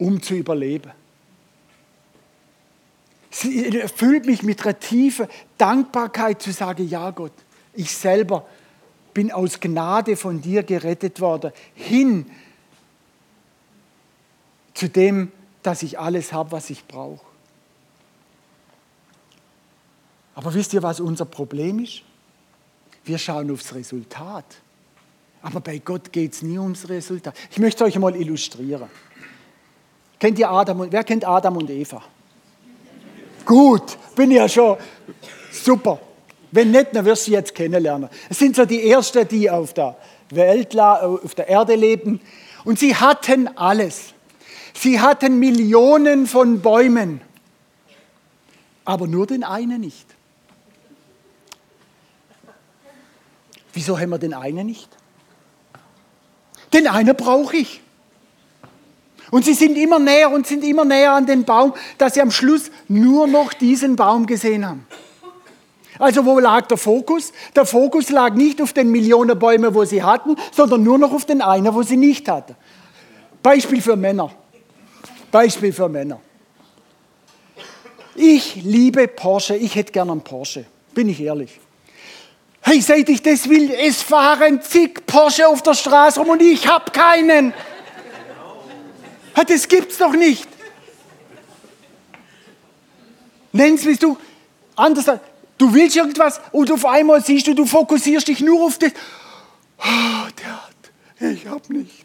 um 0.00 0.20
zu 0.20 0.34
überleben. 0.34 0.90
Es 3.30 3.44
erfüllt 3.44 4.26
mich 4.26 4.42
mit 4.42 4.62
einer 4.62 4.78
tiefen 4.80 5.28
Dankbarkeit 5.56 6.42
zu 6.42 6.52
sagen, 6.52 6.88
ja 6.88 7.10
Gott, 7.10 7.32
ich 7.74 7.94
selber 7.94 8.48
bin 9.14 9.30
aus 9.30 9.60
Gnade 9.60 10.16
von 10.16 10.40
dir 10.40 10.64
gerettet 10.64 11.20
worden, 11.20 11.52
hin 11.74 12.26
zu 14.74 14.88
dem, 14.88 15.30
dass 15.62 15.82
ich 15.82 15.98
alles 15.98 16.32
habe, 16.32 16.52
was 16.52 16.70
ich 16.70 16.84
brauche. 16.86 17.24
Aber 20.34 20.54
wisst 20.54 20.72
ihr, 20.72 20.82
was 20.82 21.00
unser 21.00 21.26
Problem 21.26 21.80
ist? 21.80 22.02
Wir 23.04 23.18
schauen 23.18 23.50
aufs 23.50 23.74
Resultat. 23.74 24.44
Aber 25.42 25.60
bei 25.60 25.78
Gott 25.78 26.12
geht 26.12 26.32
es 26.32 26.42
nie 26.42 26.58
ums 26.58 26.88
Resultat. 26.88 27.34
Ich 27.50 27.58
möchte 27.58 27.84
euch 27.84 27.98
mal 27.98 28.16
illustrieren. 28.16 28.88
Kennt 30.20 30.38
ihr 30.38 30.50
Adam 30.50 30.80
und, 30.80 30.92
wer 30.92 31.02
kennt 31.02 31.26
Adam 31.26 31.56
und 31.56 31.70
Eva? 31.70 32.02
Gut, 33.46 33.98
bin 34.14 34.30
ja 34.30 34.48
schon 34.48 34.76
super. 35.50 35.98
Wenn 36.52 36.70
nicht, 36.70 36.88
dann 36.92 37.04
wirst 37.04 37.26
du 37.26 37.30
sie 37.30 37.32
jetzt 37.32 37.54
kennenlernen. 37.54 38.10
Es 38.28 38.38
sind 38.38 38.54
so 38.54 38.64
die 38.64 38.88
Ersten, 38.90 39.26
die 39.26 39.50
auf 39.50 39.72
der 39.72 39.96
Welt, 40.30 40.78
auf 40.78 41.34
der 41.34 41.48
Erde 41.48 41.74
leben. 41.74 42.20
Und 42.64 42.78
sie 42.78 42.94
hatten 42.94 43.48
alles. 43.56 44.12
Sie 44.74 45.00
hatten 45.00 45.38
Millionen 45.38 46.26
von 46.26 46.60
Bäumen, 46.60 47.20
aber 48.84 49.06
nur 49.06 49.26
den 49.26 49.42
einen 49.42 49.80
nicht. 49.80 50.06
Wieso 53.72 53.98
haben 53.98 54.10
wir 54.10 54.18
den 54.18 54.34
einen 54.34 54.66
nicht? 54.66 54.88
Den 56.72 56.86
einen 56.86 57.16
brauche 57.16 57.56
ich. 57.56 57.80
Und 59.30 59.44
sie 59.44 59.54
sind 59.54 59.76
immer 59.76 59.98
näher 59.98 60.30
und 60.30 60.46
sind 60.46 60.64
immer 60.64 60.84
näher 60.84 61.12
an 61.12 61.26
den 61.26 61.44
Baum, 61.44 61.74
dass 61.98 62.14
sie 62.14 62.22
am 62.22 62.30
Schluss 62.30 62.70
nur 62.88 63.26
noch 63.26 63.52
diesen 63.52 63.96
Baum 63.96 64.26
gesehen 64.26 64.66
haben. 64.66 64.86
Also 65.98 66.24
wo 66.24 66.38
lag 66.38 66.66
der 66.66 66.78
Fokus? 66.78 67.32
Der 67.54 67.66
Fokus 67.66 68.08
lag 68.10 68.34
nicht 68.34 68.62
auf 68.62 68.72
den 68.72 68.90
Millionen 68.90 69.38
Bäumen, 69.38 69.74
wo 69.74 69.84
sie 69.84 70.02
hatten, 70.02 70.34
sondern 70.50 70.82
nur 70.82 70.98
noch 70.98 71.12
auf 71.12 71.26
den 71.26 71.42
einen, 71.42 71.72
wo 71.74 71.82
sie 71.82 71.98
nicht 71.98 72.28
hatten. 72.28 72.56
Beispiel 73.42 73.82
für 73.82 73.96
Männer. 73.96 74.32
Beispiel 75.30 75.72
für 75.72 75.88
Männer. 75.88 76.20
Ich 78.14 78.56
liebe 78.56 79.06
Porsche, 79.08 79.56
ich 79.56 79.74
hätte 79.74 79.92
gerne 79.92 80.12
einen 80.12 80.22
Porsche, 80.22 80.64
bin 80.94 81.08
ich 81.08 81.20
ehrlich. 81.20 81.60
Hey, 82.62 82.80
seit 82.80 83.08
ich 83.08 83.22
das 83.22 83.48
will, 83.48 83.70
es 83.70 84.02
fahren 84.02 84.60
zig 84.62 85.06
Porsche 85.06 85.48
auf 85.48 85.62
der 85.62 85.74
Straße 85.74 86.20
rum 86.20 86.30
und 86.30 86.42
ich 86.42 86.66
habe 86.66 86.90
keinen. 86.90 87.54
Das 89.46 89.68
gibt's 89.68 89.98
doch 89.98 90.12
nicht. 90.12 90.48
Nenn's 93.52 93.84
wie 93.84 93.96
du 93.96 94.16
anders. 94.76 95.06
Du 95.58 95.74
willst 95.74 95.96
irgendwas 95.96 96.40
und 96.52 96.70
auf 96.72 96.86
einmal 96.86 97.22
siehst 97.22 97.46
du, 97.46 97.54
du 97.54 97.66
fokussierst 97.66 98.28
dich 98.28 98.40
nur 98.40 98.64
auf 98.64 98.78
das. 98.78 98.92
Oh, 99.78 100.28
der 100.38 100.62
hat, 100.62 101.32
ich 101.32 101.46
hab 101.46 101.68
nicht. 101.68 102.04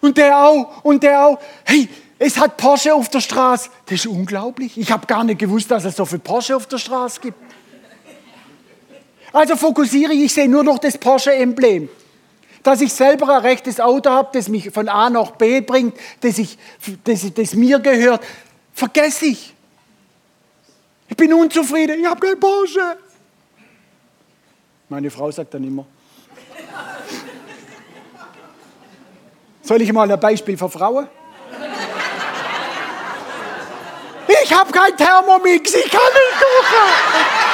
Und 0.00 0.16
der 0.16 0.38
auch, 0.38 0.84
und 0.84 1.02
der 1.02 1.26
auch. 1.26 1.40
Hey, 1.64 1.88
es 2.18 2.36
hat 2.36 2.56
Porsche 2.56 2.94
auf 2.94 3.08
der 3.08 3.20
Straße. 3.20 3.70
Das 3.86 4.00
ist 4.00 4.06
unglaublich. 4.06 4.76
Ich 4.76 4.90
habe 4.92 5.06
gar 5.06 5.24
nicht 5.24 5.38
gewusst, 5.38 5.70
dass 5.70 5.84
es 5.84 5.96
so 5.96 6.04
viel 6.04 6.18
Porsche 6.18 6.54
auf 6.56 6.66
der 6.66 6.78
Straße 6.78 7.20
gibt. 7.20 7.38
Also 9.32 9.56
fokussiere 9.56 10.12
ich, 10.12 10.24
ich 10.24 10.32
sehe 10.32 10.48
nur 10.48 10.64
noch 10.64 10.78
das 10.78 10.96
Porsche-Emblem. 10.98 11.88
Dass 12.62 12.80
ich 12.80 12.92
selber 12.92 13.36
ein 13.36 13.42
rechtes 13.42 13.80
Auto 13.80 14.10
habe, 14.10 14.30
das 14.32 14.48
mich 14.48 14.70
von 14.70 14.88
A 14.88 15.10
nach 15.10 15.32
B 15.32 15.60
bringt, 15.60 15.96
das, 16.20 16.38
ich, 16.38 16.58
das, 17.04 17.32
das 17.32 17.54
mir 17.54 17.78
gehört, 17.78 18.24
vergesse 18.72 19.26
ich. 19.26 19.54
Ich 21.08 21.16
bin 21.16 21.32
unzufrieden, 21.32 22.00
ich 22.00 22.06
habe 22.06 22.20
kein 22.20 22.38
Porsche. 22.38 22.98
Meine 24.88 25.10
Frau 25.10 25.30
sagt 25.30 25.54
dann 25.54 25.64
immer. 25.64 25.86
Soll 29.62 29.82
ich 29.82 29.92
mal 29.92 30.10
ein 30.10 30.20
Beispiel 30.20 30.56
für 30.56 30.68
Frauen? 30.68 31.08
Ich 34.42 34.52
habe 34.54 34.72
kein 34.72 34.96
Thermomix, 34.96 35.74
ich 35.74 35.90
kann 35.90 36.00
nicht 36.00 36.40
kochen. 36.40 37.47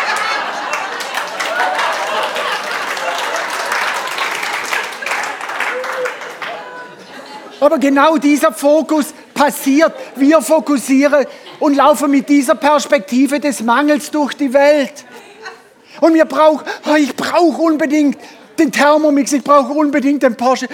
Aber 7.61 7.79
genau 7.79 8.17
dieser 8.17 8.53
Fokus 8.53 9.15
passiert. 9.33 9.93
Wir 10.17 10.41
fokussieren 10.43 11.27
und 11.61 11.77
laufen 11.77 12.11
mit 12.11 12.29
dieser 12.29 12.55
Perspektive 12.55 13.41
des 13.41 13.63
Mangels 13.63 14.11
durch 14.11 14.35
die 14.35 14.53
Welt. 14.53 15.05
Und 16.01 16.15
wir 16.15 16.25
brauchen, 16.25 16.67
oh, 16.87 16.97
ich 16.97 17.15
brauche 17.15 17.63
unbedingt 17.63 18.19
den 18.59 18.73
Thermomix, 18.73 19.33
ich 19.33 19.43
brauche 19.43 19.73
unbedingt 19.73 20.23
den 20.23 20.37
Porsche. 20.37 20.69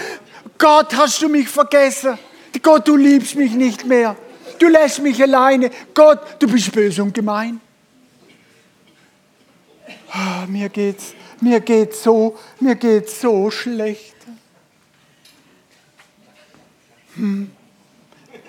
Gott, 0.58 0.94
hast 0.96 1.22
du 1.22 1.28
mich 1.28 1.48
vergessen? 1.48 2.18
Gott, 2.62 2.86
du 2.86 2.96
liebst 2.96 3.36
mich 3.36 3.52
nicht 3.52 3.86
mehr. 3.86 4.16
Du 4.58 4.68
lässt 4.68 5.00
mich 5.02 5.22
alleine. 5.22 5.70
Gott, 5.94 6.20
du 6.38 6.46
bist 6.46 6.72
böse 6.72 7.02
und 7.02 7.14
gemein. 7.14 7.60
Oh, 10.12 10.46
mir 10.48 10.68
geht's, 10.68 11.14
mir 11.40 11.60
geht's 11.60 12.02
so, 12.02 12.36
mir 12.58 12.74
geht's 12.74 13.20
so 13.20 13.50
schlecht. 13.50 14.16
Hm. 17.20 17.50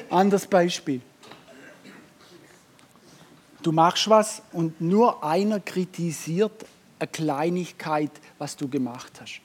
Anderes 0.09 0.47
Beispiel. 0.47 1.01
Du 3.61 3.71
machst 3.71 4.09
was 4.09 4.41
und 4.53 4.81
nur 4.81 5.23
einer 5.23 5.59
kritisiert 5.59 6.65
eine 6.99 7.07
Kleinigkeit, 7.07 8.11
was 8.37 8.55
du 8.55 8.67
gemacht 8.67 9.11
hast. 9.21 9.41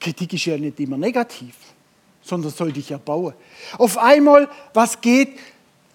Kritik 0.00 0.32
ist 0.32 0.44
ja 0.44 0.56
nicht 0.56 0.78
immer 0.80 0.96
negativ, 0.96 1.54
sondern 2.22 2.52
soll 2.52 2.72
dich 2.72 2.90
erbauen. 2.90 3.34
Auf 3.76 3.98
einmal, 3.98 4.48
was 4.72 5.00
geht? 5.00 5.38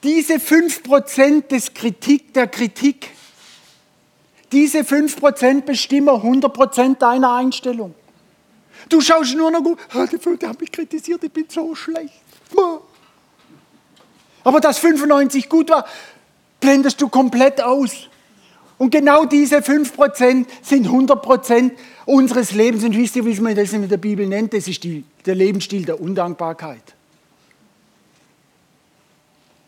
Diese 0.03 0.35
5% 0.35 1.47
des 1.47 1.73
Kritik, 1.73 2.33
der 2.33 2.47
Kritik, 2.47 3.11
diese 4.51 4.79
5% 4.79 5.61
bestimmen 5.61 6.09
100% 6.09 6.97
deiner 6.97 7.33
Einstellung. 7.35 7.95
Du 8.89 9.01
schaust 9.01 9.35
nur 9.35 9.51
noch 9.51 9.63
gut, 9.63 9.79
oh, 9.93 10.35
der 10.35 10.49
hat 10.49 10.59
mich 10.59 10.71
kritisiert, 10.71 11.23
ich 11.23 11.31
bin 11.31 11.45
so 11.49 11.73
schlecht. 11.75 12.13
Aber 14.43 14.59
dass 14.59 14.79
95 14.79 15.49
gut 15.49 15.69
war, 15.69 15.85
blendest 16.59 17.01
du 17.01 17.07
komplett 17.07 17.61
aus. 17.61 18.09
Und 18.77 18.89
genau 18.89 19.25
diese 19.25 19.59
5% 19.59 20.45
sind 20.61 20.87
100% 20.87 21.71
unseres 22.05 22.51
Lebens. 22.51 22.83
Und 22.83 22.97
wisst 22.97 23.15
ihr, 23.15 23.25
wie 23.25 23.39
man 23.39 23.55
das 23.55 23.71
in 23.71 23.87
der 23.87 23.97
Bibel 23.97 24.27
nennt? 24.27 24.53
Das 24.53 24.67
ist 24.67 24.83
die, 24.83 25.05
der 25.25 25.35
Lebensstil 25.35 25.85
der 25.85 26.01
Undankbarkeit. 26.01 26.83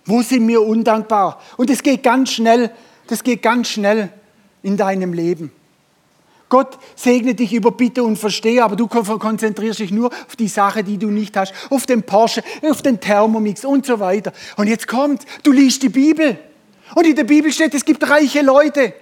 Wo 0.06 0.22
sind 0.22 0.48
wir 0.48 0.62
undankbar? 0.62 1.42
Und 1.58 1.70
das 1.70 1.82
geht 1.82 2.04
ganz 2.04 2.32
schnell, 2.32 2.72
das 3.08 3.24
geht 3.24 3.42
ganz 3.42 3.70
schnell 3.70 4.12
in 4.62 4.78
deinem 4.78 5.14
Leben. 5.14 5.52
Gott 6.50 6.78
segne 6.96 7.34
dich 7.34 7.54
über 7.54 7.72
Bitte 7.72 8.04
und 8.04 8.18
Verstehe, 8.18 8.64
aber 8.64 8.76
du 8.76 8.88
konzentrierst 8.88 9.80
dich 9.80 9.92
nur 9.92 10.12
auf 10.12 10.36
die 10.36 10.48
Sache, 10.48 10.84
die 10.84 10.98
du 10.98 11.10
nicht 11.10 11.36
hast, 11.36 11.54
auf 11.70 11.86
den 11.86 12.04
Porsche, 12.04 12.44
auf 12.62 12.82
den 12.82 13.00
Thermomix 13.00 13.66
und 13.66 13.86
so 13.86 14.00
weiter. 14.00 14.32
Und 14.58 14.68
jetzt 14.68 14.88
kommt, 14.88 15.26
du 15.44 15.52
liest 15.52 15.82
die 15.84 15.90
Bibel. 15.90 16.38
Und 16.94 17.08
in 17.08 17.16
der 17.16 17.24
Bibel 17.24 17.52
steht, 17.52 17.74
es 17.74 17.84
gibt 17.84 18.08
reiche 18.08 18.42
Leute. 18.42 18.94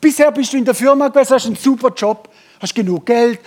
Bisher 0.00 0.30
bist 0.30 0.52
du 0.52 0.58
in 0.58 0.64
der 0.64 0.74
Firma 0.74 1.08
gewesen, 1.08 1.34
hast 1.34 1.46
einen 1.46 1.56
super 1.56 1.92
Job, 1.94 2.28
hast 2.60 2.74
genug 2.74 3.06
Geld, 3.06 3.40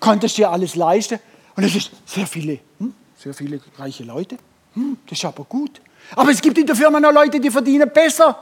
konntest 0.00 0.36
dir 0.36 0.50
alles 0.50 0.76
leisten. 0.76 1.18
Und 1.56 1.64
es 1.64 1.74
ist 1.74 1.90
sehr 2.04 2.26
viele, 2.26 2.58
hm, 2.78 2.94
sehr 3.16 3.32
viele 3.32 3.60
reiche 3.78 4.04
Leute. 4.04 4.36
Hm, 4.74 4.98
das 5.06 5.18
ist 5.18 5.24
aber 5.24 5.44
gut. 5.44 5.80
Aber 6.14 6.30
es 6.30 6.40
gibt 6.40 6.58
in 6.58 6.66
der 6.66 6.76
Firma 6.76 7.00
noch 7.00 7.12
Leute, 7.12 7.40
die 7.40 7.50
verdienen 7.50 7.90
besser 7.92 8.38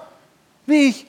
wie 0.66 0.88
ich. 0.88 1.06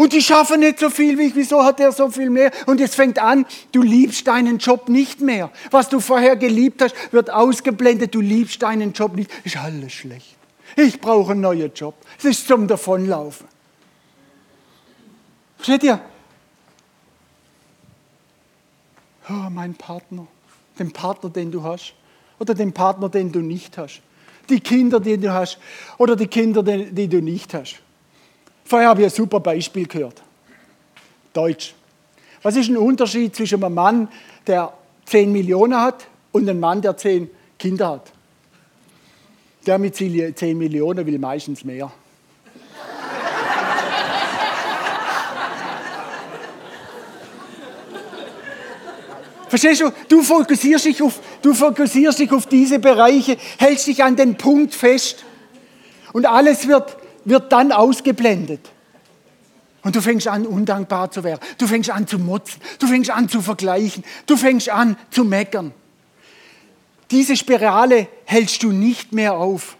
Und 0.00 0.14
die 0.14 0.22
schaffen 0.22 0.60
nicht 0.60 0.78
so 0.78 0.88
viel 0.88 1.18
wie 1.18 1.24
ich. 1.24 1.36
Wieso 1.36 1.62
hat 1.62 1.78
er 1.78 1.92
so 1.92 2.08
viel 2.08 2.30
mehr? 2.30 2.52
Und 2.64 2.80
jetzt 2.80 2.94
fängt 2.94 3.18
an, 3.18 3.44
du 3.72 3.82
liebst 3.82 4.26
deinen 4.26 4.56
Job 4.56 4.88
nicht 4.88 5.20
mehr. 5.20 5.50
Was 5.70 5.90
du 5.90 6.00
vorher 6.00 6.36
geliebt 6.36 6.80
hast, 6.80 6.94
wird 7.12 7.28
ausgeblendet. 7.28 8.14
Du 8.14 8.22
liebst 8.22 8.62
deinen 8.62 8.94
Job 8.94 9.14
nicht. 9.14 9.30
Ist 9.44 9.58
alles 9.58 9.92
schlecht. 9.92 10.38
Ich 10.74 11.02
brauche 11.02 11.32
einen 11.32 11.42
neuen 11.42 11.70
Job. 11.74 11.94
Es 12.18 12.24
ist 12.24 12.48
zum 12.48 12.66
Davonlaufen. 12.66 13.46
Versteht 15.56 15.82
ihr? 15.82 16.00
Oh, 19.28 19.50
mein 19.50 19.74
Partner, 19.74 20.26
den 20.78 20.94
Partner, 20.94 21.28
den 21.28 21.52
du 21.52 21.62
hast, 21.62 21.92
oder 22.38 22.54
den 22.54 22.72
Partner, 22.72 23.10
den 23.10 23.32
du 23.32 23.40
nicht 23.40 23.76
hast, 23.76 24.00
die 24.48 24.60
Kinder, 24.60 24.98
die 24.98 25.18
du 25.18 25.30
hast, 25.30 25.58
oder 25.98 26.16
die 26.16 26.26
Kinder, 26.26 26.62
die, 26.62 26.90
die 26.90 27.06
du 27.06 27.20
nicht 27.20 27.52
hast. 27.52 27.82
Vorher 28.70 28.88
habe 28.90 29.00
ich 29.00 29.06
ein 29.08 29.10
super 29.10 29.40
Beispiel 29.40 29.88
gehört. 29.88 30.22
Deutsch. 31.32 31.74
Was 32.40 32.54
ist 32.54 32.68
ein 32.68 32.76
Unterschied 32.76 33.34
zwischen 33.34 33.64
einem 33.64 33.74
Mann, 33.74 34.06
der 34.46 34.72
10 35.06 35.32
Millionen 35.32 35.76
hat, 35.76 36.06
und 36.30 36.48
einem 36.48 36.60
Mann, 36.60 36.80
der 36.80 36.96
10 36.96 37.28
Kinder 37.58 37.88
hat? 37.88 38.12
Der 39.66 39.76
mit 39.76 39.96
10 39.96 40.56
Millionen 40.56 41.04
will 41.04 41.18
meistens 41.18 41.64
mehr. 41.64 41.90
Verstehst 49.48 49.80
du? 49.80 49.90
Du 50.08 50.22
fokussierst, 50.22 50.84
dich 50.84 51.02
auf, 51.02 51.18
du 51.42 51.54
fokussierst 51.54 52.20
dich 52.20 52.30
auf 52.30 52.46
diese 52.46 52.78
Bereiche, 52.78 53.36
hältst 53.58 53.88
dich 53.88 54.04
an 54.04 54.14
den 54.14 54.36
Punkt 54.36 54.76
fest. 54.76 55.24
Und 56.12 56.24
alles 56.24 56.68
wird 56.68 56.99
wird 57.24 57.52
dann 57.52 57.72
ausgeblendet. 57.72 58.70
Und 59.82 59.96
du 59.96 60.02
fängst 60.02 60.28
an, 60.28 60.46
undankbar 60.46 61.10
zu 61.10 61.24
werden. 61.24 61.40
Du 61.58 61.66
fängst 61.66 61.90
an 61.90 62.06
zu 62.06 62.18
motzen. 62.18 62.60
Du 62.78 62.86
fängst 62.86 63.10
an 63.10 63.28
zu 63.28 63.40
vergleichen. 63.40 64.04
Du 64.26 64.36
fängst 64.36 64.68
an 64.68 64.96
zu 65.10 65.24
meckern. 65.24 65.72
Diese 67.10 67.36
Spirale 67.36 68.08
hältst 68.24 68.62
du 68.62 68.72
nicht 68.72 69.12
mehr 69.12 69.34
auf. 69.34 69.76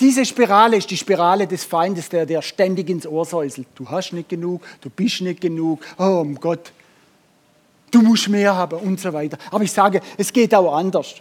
Diese 0.00 0.24
Spirale 0.24 0.76
ist 0.76 0.90
die 0.90 0.96
Spirale 0.96 1.46
des 1.46 1.64
Feindes, 1.64 2.08
der, 2.08 2.26
der 2.26 2.42
ständig 2.42 2.88
ins 2.88 3.06
Ohr 3.06 3.24
säuselt. 3.24 3.66
Du 3.74 3.88
hast 3.88 4.12
nicht 4.12 4.28
genug, 4.28 4.62
du 4.80 4.90
bist 4.90 5.20
nicht 5.22 5.40
genug, 5.40 5.82
oh 5.98 6.20
um 6.20 6.36
Gott, 6.36 6.72
du 7.90 8.02
musst 8.02 8.28
mehr 8.28 8.54
haben 8.54 8.78
und 8.78 9.00
so 9.00 9.12
weiter. 9.12 9.38
Aber 9.50 9.64
ich 9.64 9.72
sage, 9.72 10.00
es 10.16 10.32
geht 10.32 10.54
auch 10.54 10.72
anders. 10.76 11.16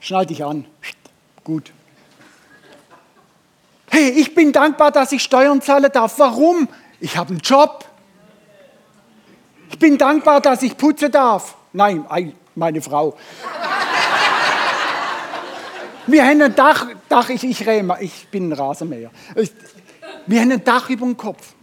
Schnall 0.00 0.24
dich 0.24 0.42
an. 0.42 0.64
Gut. 1.44 1.72
Hey, 3.98 4.10
ich 4.10 4.34
bin 4.34 4.52
dankbar, 4.52 4.92
dass 4.92 5.10
ich 5.12 5.22
Steuern 5.22 5.62
zahlen 5.62 5.90
darf. 5.90 6.18
Warum? 6.18 6.68
Ich 7.00 7.16
habe 7.16 7.30
einen 7.30 7.38
Job. 7.38 7.86
Ich 9.70 9.78
bin 9.78 9.96
dankbar, 9.96 10.42
dass 10.42 10.60
ich 10.60 10.76
putzen 10.76 11.10
darf. 11.10 11.56
Nein, 11.72 12.04
meine 12.54 12.82
Frau. 12.82 13.16
Wir 16.06 16.26
haben 16.26 16.42
ein 16.42 16.54
Dach, 16.54 16.88
Dach 17.08 17.30
ich, 17.30 17.42
ich, 17.42 17.66
ich 17.66 18.28
bin 18.28 18.50
ein 18.50 18.52
Rasenmäher. 18.52 19.10
Wir 20.26 20.40
haben 20.42 20.52
ein 20.52 20.62
Dach 20.62 20.90
über 20.90 21.06
dem 21.06 21.16
Kopf. 21.16 21.54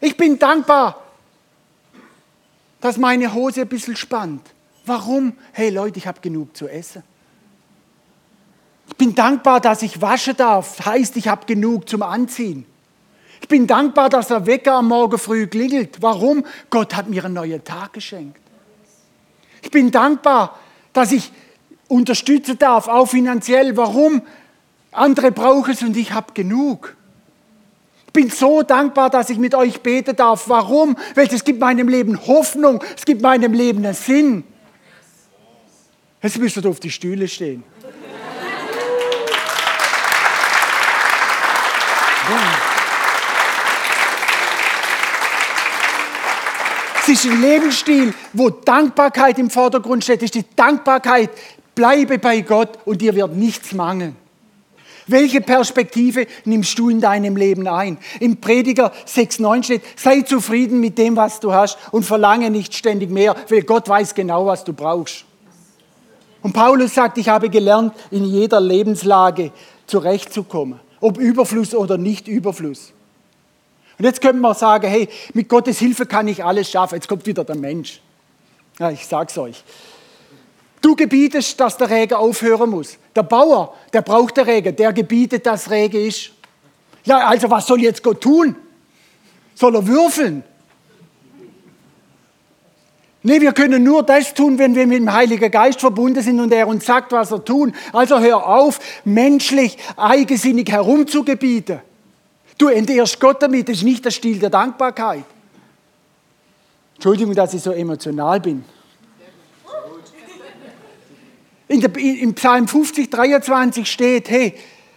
Ich 0.00 0.16
bin 0.16 0.38
dankbar, 0.38 1.02
dass 2.80 2.96
meine 2.96 3.34
Hose 3.34 3.60
ein 3.60 3.68
bisschen 3.68 3.96
spannt. 3.96 4.54
Warum? 4.86 5.36
Hey 5.52 5.68
Leute, 5.68 5.98
ich 5.98 6.06
habe 6.06 6.18
genug 6.22 6.56
zu 6.56 6.66
essen. 6.66 7.02
Ich 8.88 8.96
bin 8.96 9.14
dankbar, 9.14 9.60
dass 9.60 9.82
ich 9.82 10.00
waschen 10.00 10.36
darf. 10.36 10.84
Heißt, 10.84 11.16
ich 11.16 11.28
habe 11.28 11.46
genug 11.46 11.88
zum 11.88 12.02
Anziehen. 12.02 12.66
Ich 13.40 13.48
bin 13.48 13.66
dankbar, 13.66 14.08
dass 14.08 14.28
der 14.28 14.46
Wecker 14.46 14.74
am 14.74 14.88
Morgen 14.88 15.18
früh 15.18 15.46
klingelt. 15.46 16.00
Warum? 16.00 16.44
Gott 16.70 16.94
hat 16.94 17.08
mir 17.08 17.24
einen 17.24 17.34
neuen 17.34 17.62
Tag 17.62 17.92
geschenkt. 17.92 18.40
Ich 19.62 19.70
bin 19.70 19.90
dankbar, 19.90 20.58
dass 20.92 21.12
ich 21.12 21.32
unterstützen 21.88 22.58
darf, 22.58 22.88
auch 22.88 23.06
finanziell. 23.06 23.76
Warum? 23.76 24.22
Andere 24.92 25.32
brauchen 25.32 25.72
es 25.72 25.82
und 25.82 25.96
ich 25.96 26.12
habe 26.12 26.32
genug. 26.32 26.96
Ich 28.06 28.12
bin 28.12 28.30
so 28.30 28.62
dankbar, 28.62 29.10
dass 29.10 29.28
ich 29.28 29.38
mit 29.38 29.54
euch 29.54 29.80
beten 29.80 30.14
darf. 30.14 30.48
Warum? 30.48 30.96
Weil 31.14 31.26
es 31.26 31.44
gibt 31.44 31.60
meinem 31.60 31.88
Leben 31.88 32.26
Hoffnung, 32.26 32.82
es 32.96 33.04
gibt 33.04 33.22
meinem 33.22 33.52
Leben 33.52 33.84
einen 33.84 33.94
Sinn. 33.94 34.44
Jetzt 36.22 36.38
müsst 36.38 36.56
ihr 36.56 36.66
auf 36.66 36.80
die 36.80 36.90
Stühle 36.90 37.28
stehen. 37.28 37.64
Es 47.06 47.10
ist 47.10 47.26
ein 47.26 47.42
Lebensstil, 47.42 48.14
wo 48.32 48.48
Dankbarkeit 48.48 49.38
im 49.38 49.50
Vordergrund 49.50 50.02
steht. 50.04 50.22
Es 50.22 50.30
ist 50.30 50.36
die 50.36 50.44
Dankbarkeit, 50.56 51.28
bleibe 51.74 52.18
bei 52.18 52.40
Gott 52.40 52.78
und 52.86 53.02
dir 53.02 53.14
wird 53.14 53.36
nichts 53.36 53.74
mangeln. 53.74 54.16
Welche 55.06 55.42
Perspektive 55.42 56.26
nimmst 56.46 56.78
du 56.78 56.88
in 56.88 57.02
deinem 57.02 57.36
Leben 57.36 57.68
ein? 57.68 57.98
Im 58.20 58.38
Prediger 58.38 58.90
6,9 59.06 59.64
steht, 59.64 59.82
sei 59.96 60.22
zufrieden 60.22 60.80
mit 60.80 60.96
dem, 60.96 61.14
was 61.14 61.40
du 61.40 61.52
hast 61.52 61.76
und 61.90 62.04
verlange 62.04 62.48
nicht 62.48 62.74
ständig 62.74 63.10
mehr, 63.10 63.36
weil 63.50 63.64
Gott 63.64 63.86
weiß 63.86 64.14
genau, 64.14 64.46
was 64.46 64.64
du 64.64 64.72
brauchst. 64.72 65.26
Und 66.40 66.54
Paulus 66.54 66.94
sagt, 66.94 67.18
ich 67.18 67.28
habe 67.28 67.50
gelernt, 67.50 67.92
in 68.10 68.24
jeder 68.24 68.62
Lebenslage 68.62 69.52
zurechtzukommen. 69.86 70.80
Ob 71.02 71.18
Überfluss 71.18 71.74
oder 71.74 71.98
nicht 71.98 72.28
Überfluss. 72.28 72.94
Und 73.98 74.04
jetzt 74.04 74.20
könnte 74.20 74.38
man 74.38 74.54
sagen, 74.54 74.88
hey, 74.88 75.08
mit 75.34 75.48
Gottes 75.48 75.78
Hilfe 75.78 76.06
kann 76.06 76.26
ich 76.28 76.44
alles 76.44 76.70
schaffen. 76.70 76.96
Jetzt 76.96 77.08
kommt 77.08 77.26
wieder 77.26 77.44
der 77.44 77.56
Mensch. 77.56 78.00
Ja, 78.78 78.90
ich 78.90 79.06
sag's 79.06 79.38
euch. 79.38 79.62
Du 80.80 80.96
gebietest, 80.96 81.58
dass 81.60 81.76
der 81.76 81.88
Regen 81.88 82.14
aufhören 82.14 82.70
muss. 82.70 82.98
Der 83.14 83.22
Bauer, 83.22 83.74
der 83.92 84.02
braucht 84.02 84.36
den 84.36 84.44
Regen, 84.44 84.74
der 84.76 84.92
gebietet, 84.92 85.46
dass 85.46 85.70
Regen 85.70 86.06
ist. 86.06 86.32
Ja, 87.04 87.26
also 87.26 87.50
was 87.50 87.66
soll 87.66 87.80
jetzt 87.80 88.02
Gott 88.02 88.20
tun? 88.20 88.56
Soll 89.54 89.76
er 89.76 89.86
würfeln? 89.86 90.42
Nee, 93.22 93.40
wir 93.40 93.52
können 93.52 93.82
nur 93.82 94.02
das 94.02 94.34
tun, 94.34 94.58
wenn 94.58 94.74
wir 94.74 94.86
mit 94.86 94.98
dem 94.98 95.10
Heiligen 95.10 95.50
Geist 95.50 95.80
verbunden 95.80 96.22
sind 96.22 96.38
und 96.40 96.52
er 96.52 96.68
uns 96.68 96.84
sagt, 96.84 97.12
was 97.12 97.30
er 97.30 97.42
tun. 97.42 97.74
Also 97.94 98.20
hör 98.20 98.46
auf, 98.46 98.78
menschlich, 99.04 99.78
eigensinnig 99.96 100.70
herumzugebieten. 100.70 101.80
Du 102.56 102.68
entehrst 102.68 103.18
Gott 103.18 103.42
damit, 103.42 103.68
das 103.68 103.78
ist 103.78 103.82
nicht 103.82 104.04
der 104.04 104.10
Stil 104.10 104.38
der 104.38 104.50
Dankbarkeit. 104.50 105.24
Entschuldigung, 106.94 107.34
dass 107.34 107.54
ich 107.54 107.62
so 107.62 107.72
emotional 107.72 108.40
bin. 108.40 108.64
In 111.66 111.80
der, 111.80 111.96
Im 111.96 112.34
Psalm 112.34 112.68
50, 112.68 113.10
23 113.10 113.90
steht, 113.90 114.30
hey, 114.30 114.54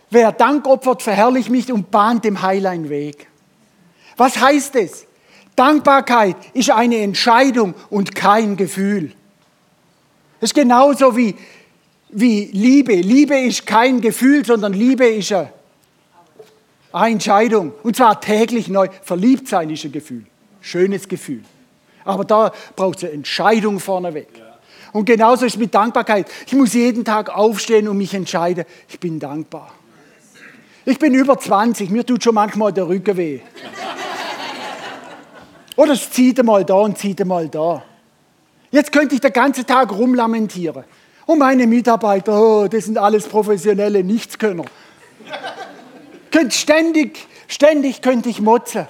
wer 0.09 0.31
Dank 0.31 0.67
opfert, 0.67 1.01
verherrlicht 1.01 1.49
mich 1.49 1.71
und 1.71 1.89
bahnt 1.89 2.23
dem 2.23 2.41
Heil 2.41 2.65
einen 2.67 2.89
Weg. 2.89 3.27
Was 4.15 4.39
heißt 4.39 4.75
es? 4.75 5.05
Dankbarkeit 5.55 6.35
ist 6.53 6.69
eine 6.69 6.97
Entscheidung 6.97 7.73
und 7.89 8.13
kein 8.13 8.57
Gefühl. 8.57 9.13
Es 10.39 10.51
ist 10.51 10.53
genauso 10.53 11.17
wie, 11.17 11.35
wie 12.09 12.45
Liebe. 12.53 12.93
Liebe 12.93 13.39
ist 13.39 13.65
kein 13.65 14.01
Gefühl, 14.01 14.45
sondern 14.45 14.73
Liebe 14.73 15.07
ist 15.07 15.31
eine 15.31 15.51
Entscheidung. 16.93 17.73
Und 17.83 17.95
zwar 17.95 18.19
täglich 18.21 18.67
neu. 18.67 18.87
Verliebt 19.01 19.47
sein 19.47 19.69
ist 19.69 19.83
ein 19.85 19.91
Gefühl. 19.91 20.25
Schönes 20.61 21.07
Gefühl. 21.07 21.43
Aber 22.03 22.23
da 22.23 22.51
braucht 22.75 22.99
es 22.99 23.03
eine 23.03 23.13
Entscheidung 23.13 23.79
vorneweg. 23.79 24.27
Und 24.93 25.05
genauso 25.05 25.45
ist 25.45 25.53
es 25.53 25.59
mit 25.59 25.75
Dankbarkeit. 25.75 26.27
Ich 26.45 26.53
muss 26.53 26.73
jeden 26.73 27.03
Tag 27.03 27.29
aufstehen 27.29 27.87
und 27.87 27.97
mich 27.97 28.13
entscheiden, 28.13 28.65
ich 28.87 28.99
bin 28.99 29.19
dankbar. 29.19 29.71
Ich 30.85 30.97
bin 30.97 31.13
über 31.13 31.37
20, 31.37 31.89
mir 31.89 32.05
tut 32.05 32.23
schon 32.23 32.33
manchmal 32.33 32.71
der 32.71 32.87
Rücken 32.87 33.17
weh. 33.17 33.41
Oder 35.75 35.93
es 35.93 36.09
zieht 36.09 36.39
einmal 36.39 36.63
da 36.63 36.75
und 36.75 36.97
zieht 36.97 37.19
einmal 37.19 37.49
da. 37.49 37.83
Jetzt 38.71 38.91
könnte 38.91 39.15
ich 39.15 39.21
den 39.21 39.33
ganzen 39.33 39.67
Tag 39.67 39.91
rumlamentieren. 39.91 40.85
Und 41.25 41.39
meine 41.39 41.67
Mitarbeiter, 41.67 42.41
oh, 42.41 42.67
das 42.67 42.85
sind 42.85 42.97
alles 42.97 43.27
professionelle 43.27 44.03
Nichtskönner. 44.03 44.63
Könnt 46.37 46.53
ständig, 46.53 47.25
ständig 47.47 48.03
könnte 48.03 48.29
ich 48.29 48.39
motzen. 48.39 48.85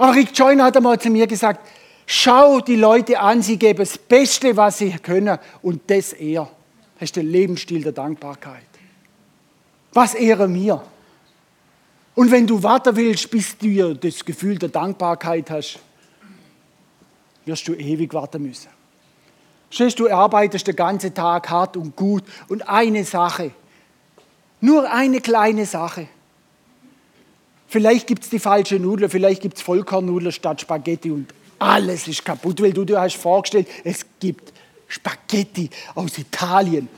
Rick 0.00 0.36
Joyner 0.36 0.64
hat 0.64 0.76
einmal 0.76 0.98
zu 0.98 1.10
mir 1.10 1.28
gesagt, 1.28 1.64
schau 2.06 2.58
die 2.58 2.74
Leute 2.74 3.20
an, 3.20 3.40
sie 3.40 3.56
geben 3.56 3.78
das 3.78 3.98
Beste, 3.98 4.56
was 4.56 4.78
sie 4.78 4.90
können 4.90 5.38
und 5.62 5.88
das 5.88 6.12
eher. 6.12 6.50
Das 6.98 7.04
ist 7.04 7.14
der 7.14 7.22
Lebensstil 7.22 7.84
der 7.84 7.92
Dankbarkeit. 7.92 8.66
Was 9.92 10.14
ehre 10.14 10.48
mir? 10.48 10.82
Und 12.16 12.32
wenn 12.32 12.48
du 12.48 12.60
warten 12.64 12.96
willst, 12.96 13.30
bis 13.30 13.56
du 13.56 13.94
das 13.94 14.24
Gefühl 14.24 14.58
der 14.58 14.70
Dankbarkeit 14.70 15.50
hast, 15.50 15.78
wirst 17.44 17.68
du 17.68 17.74
ewig 17.74 18.12
warten 18.12 18.42
müssen. 18.42 18.70
Stehst 19.70 20.00
du 20.00 20.10
arbeitest 20.10 20.66
den 20.66 20.74
ganzen 20.74 21.14
Tag 21.14 21.48
hart 21.48 21.76
und 21.76 21.94
gut 21.94 22.24
und 22.48 22.68
eine 22.68 23.04
Sache, 23.04 23.52
nur 24.62 24.90
eine 24.90 25.20
kleine 25.20 25.66
Sache. 25.66 26.08
Vielleicht 27.68 28.06
gibt 28.06 28.22
es 28.22 28.30
die 28.30 28.38
falsche 28.38 28.76
Nudel, 28.76 29.08
vielleicht 29.08 29.42
gibt 29.42 29.56
es 29.56 29.62
Vollkornnudeln 29.62 30.32
statt 30.32 30.60
Spaghetti 30.60 31.10
und 31.10 31.34
alles 31.58 32.06
ist 32.08 32.24
kaputt, 32.24 32.62
weil 32.62 32.72
du 32.72 32.84
dir 32.84 33.00
hast 33.00 33.16
vorgestellt, 33.16 33.66
es 33.84 34.06
gibt 34.20 34.52
Spaghetti 34.88 35.68
aus 35.94 36.16
Italien. 36.18 36.88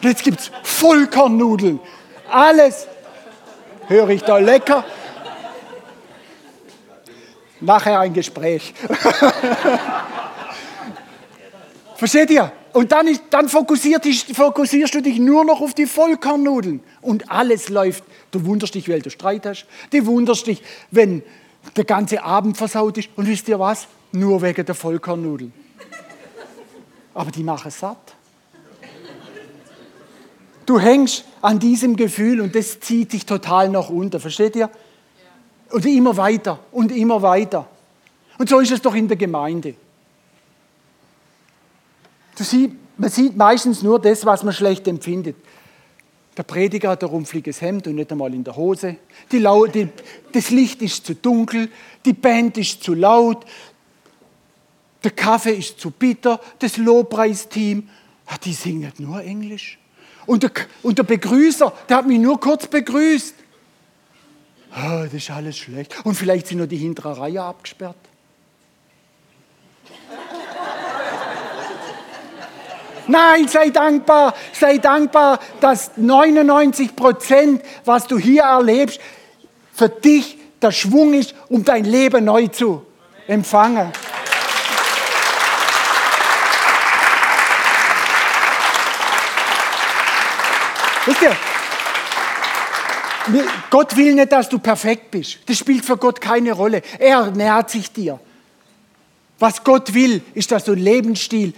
Jetzt 0.00 0.22
gibt 0.22 0.40
es 0.40 0.50
Vollkornnudeln. 0.62 1.80
Alles 2.30 2.86
höre 3.88 4.10
ich 4.10 4.22
da 4.22 4.38
lecker. 4.38 4.84
Nachher 7.60 8.00
ein 8.00 8.12
Gespräch. 8.12 8.74
Versteht 11.96 12.30
ihr? 12.30 12.52
Und 12.72 12.92
dann, 12.92 13.06
ist, 13.06 13.22
dann 13.30 13.48
fokussierst 13.48 14.94
du 14.94 15.02
dich 15.02 15.18
nur 15.18 15.44
noch 15.44 15.60
auf 15.60 15.74
die 15.74 15.86
Vollkornnudeln. 15.86 16.80
Und 17.00 17.30
alles 17.30 17.68
läuft. 17.68 18.04
Du 18.30 18.44
wunderst 18.46 18.74
dich, 18.74 18.88
weil 18.88 19.02
du 19.02 19.10
Streit 19.10 19.44
hast. 19.46 19.66
Du 19.90 20.04
wunderst 20.06 20.46
dich, 20.46 20.62
wenn 20.90 21.22
der 21.76 21.84
ganze 21.84 22.22
Abend 22.22 22.56
versaut 22.56 22.98
ist. 22.98 23.10
Und 23.16 23.26
wisst 23.26 23.48
ihr 23.48 23.58
was? 23.58 23.86
Nur 24.12 24.40
wegen 24.42 24.64
der 24.64 24.74
Vollkornnudeln. 24.74 25.52
Aber 27.14 27.30
die 27.30 27.42
machen 27.42 27.70
satt. 27.70 28.14
Du 30.64 30.78
hängst 30.78 31.24
an 31.42 31.58
diesem 31.58 31.96
Gefühl 31.96 32.40
und 32.40 32.54
das 32.54 32.80
zieht 32.80 33.12
dich 33.12 33.26
total 33.26 33.68
nach 33.68 33.90
unten. 33.90 34.20
Versteht 34.20 34.56
ihr? 34.56 34.70
Und 35.70 35.84
immer 35.84 36.16
weiter 36.16 36.58
und 36.70 36.92
immer 36.92 37.20
weiter. 37.20 37.66
Und 38.38 38.48
so 38.48 38.60
ist 38.60 38.70
es 38.70 38.80
doch 38.80 38.94
in 38.94 39.08
der 39.08 39.16
Gemeinde. 39.16 39.74
Siehst, 42.42 42.74
man 42.96 43.10
sieht 43.10 43.36
meistens 43.36 43.82
nur 43.82 44.00
das, 44.00 44.24
was 44.24 44.42
man 44.42 44.52
schlecht 44.52 44.86
empfindet. 44.86 45.36
Der 46.36 46.44
Prediger 46.44 46.90
hat 46.90 47.02
ein 47.02 47.10
rumpfliges 47.10 47.60
Hemd 47.60 47.86
und 47.86 47.96
nicht 47.96 48.10
einmal 48.10 48.32
in 48.32 48.42
der 48.42 48.56
Hose. 48.56 48.96
Die, 49.30 49.46
die, 49.74 49.88
das 50.32 50.50
Licht 50.50 50.80
ist 50.80 51.04
zu 51.04 51.14
dunkel, 51.14 51.68
die 52.04 52.14
Band 52.14 52.56
ist 52.56 52.82
zu 52.82 52.94
laut, 52.94 53.44
der 55.04 55.10
Kaffee 55.10 55.54
ist 55.54 55.78
zu 55.80 55.90
bitter, 55.90 56.40
das 56.58 56.76
Lobpreisteam, 56.76 57.88
die 58.44 58.52
singen 58.52 58.92
nur 58.98 59.22
Englisch. 59.22 59.78
Und 60.26 60.44
der, 60.44 60.52
und 60.82 60.96
der 60.96 61.02
Begrüßer, 61.02 61.72
der 61.88 61.96
hat 61.98 62.06
mich 62.06 62.18
nur 62.18 62.38
kurz 62.38 62.66
begrüßt. 62.66 63.34
Oh, 64.74 65.02
das 65.04 65.12
ist 65.12 65.30
alles 65.30 65.58
schlecht. 65.58 65.94
Und 66.04 66.14
vielleicht 66.14 66.46
sind 66.46 66.58
nur 66.58 66.66
die 66.66 66.76
hintere 66.76 67.18
Reihe 67.18 67.42
abgesperrt. 67.42 67.96
Nein, 73.06 73.48
sei 73.48 73.70
dankbar, 73.70 74.34
sei 74.52 74.78
dankbar, 74.78 75.40
dass 75.60 75.92
99 75.96 76.94
Prozent, 76.94 77.62
was 77.84 78.06
du 78.06 78.18
hier 78.18 78.42
erlebst, 78.42 79.00
für 79.74 79.88
dich 79.88 80.38
der 80.60 80.70
Schwung 80.72 81.14
ist, 81.14 81.34
um 81.48 81.64
dein 81.64 81.84
Leben 81.84 82.24
neu 82.24 82.46
zu 82.48 82.86
empfangen. 83.26 83.92
Wisst 91.04 91.22
ihr? 91.22 91.36
Gott 93.70 93.96
will 93.96 94.14
nicht, 94.14 94.32
dass 94.32 94.48
du 94.48 94.58
perfekt 94.58 95.10
bist. 95.10 95.38
Das 95.46 95.58
spielt 95.58 95.84
für 95.84 95.96
Gott 95.96 96.20
keine 96.20 96.52
Rolle. 96.52 96.82
Er 96.98 97.30
nähert 97.30 97.70
sich 97.70 97.92
dir. 97.92 98.20
Was 99.38 99.64
Gott 99.64 99.94
will, 99.94 100.22
ist, 100.34 100.52
dass 100.52 100.64
du 100.64 100.72
einen 100.72 100.82
Lebensstil 100.82 101.54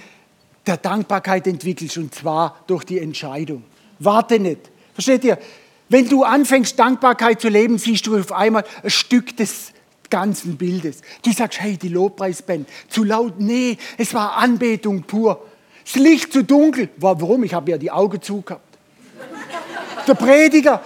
der 0.67 0.77
Dankbarkeit 0.77 1.47
entwickelst 1.47 1.99
und 1.99 2.15
zwar 2.15 2.61
durch 2.67 2.85
die 2.85 2.99
Entscheidung. 2.99 3.65
Warte 3.99 4.39
nicht. 4.39 4.71
Versteht 4.95 5.25
ihr? 5.25 5.39
Wenn 5.89 6.09
du 6.09 6.25
anfängst, 6.25 6.79
Dankbarkeit 6.79 7.41
zu 7.41 7.49
leben, 7.49 7.79
siehst 7.79 8.07
du 8.07 8.19
auf 8.19 8.33
einmal 8.33 8.65
ein 8.83 8.91
Stück 8.91 9.37
des 9.37 9.73
ganzen 10.11 10.57
Bildes. 10.57 11.03
Du 11.23 11.33
sagst, 11.33 11.61
hey, 11.61 11.77
die 11.77 11.89
Lobpreisband, 11.89 12.69
zu 12.89 13.05
laut. 13.05 13.35
Nee, 13.39 13.77
es 13.99 14.15
war 14.15 14.37
Anbetung 14.37 15.03
pur. 15.03 15.45
Das 15.85 15.97
Licht 15.97 16.33
zu 16.33 16.43
dunkel. 16.43 16.89
Warum? 16.97 17.45
Ich 17.45 17.53
habe 17.53 17.73
ja 17.73 17.79
die 17.79 17.91
Augen 17.91 18.21
zu 18.23 18.41
gehabt. 18.41 18.79
Der 20.07 20.15
Prediger, 20.15 20.83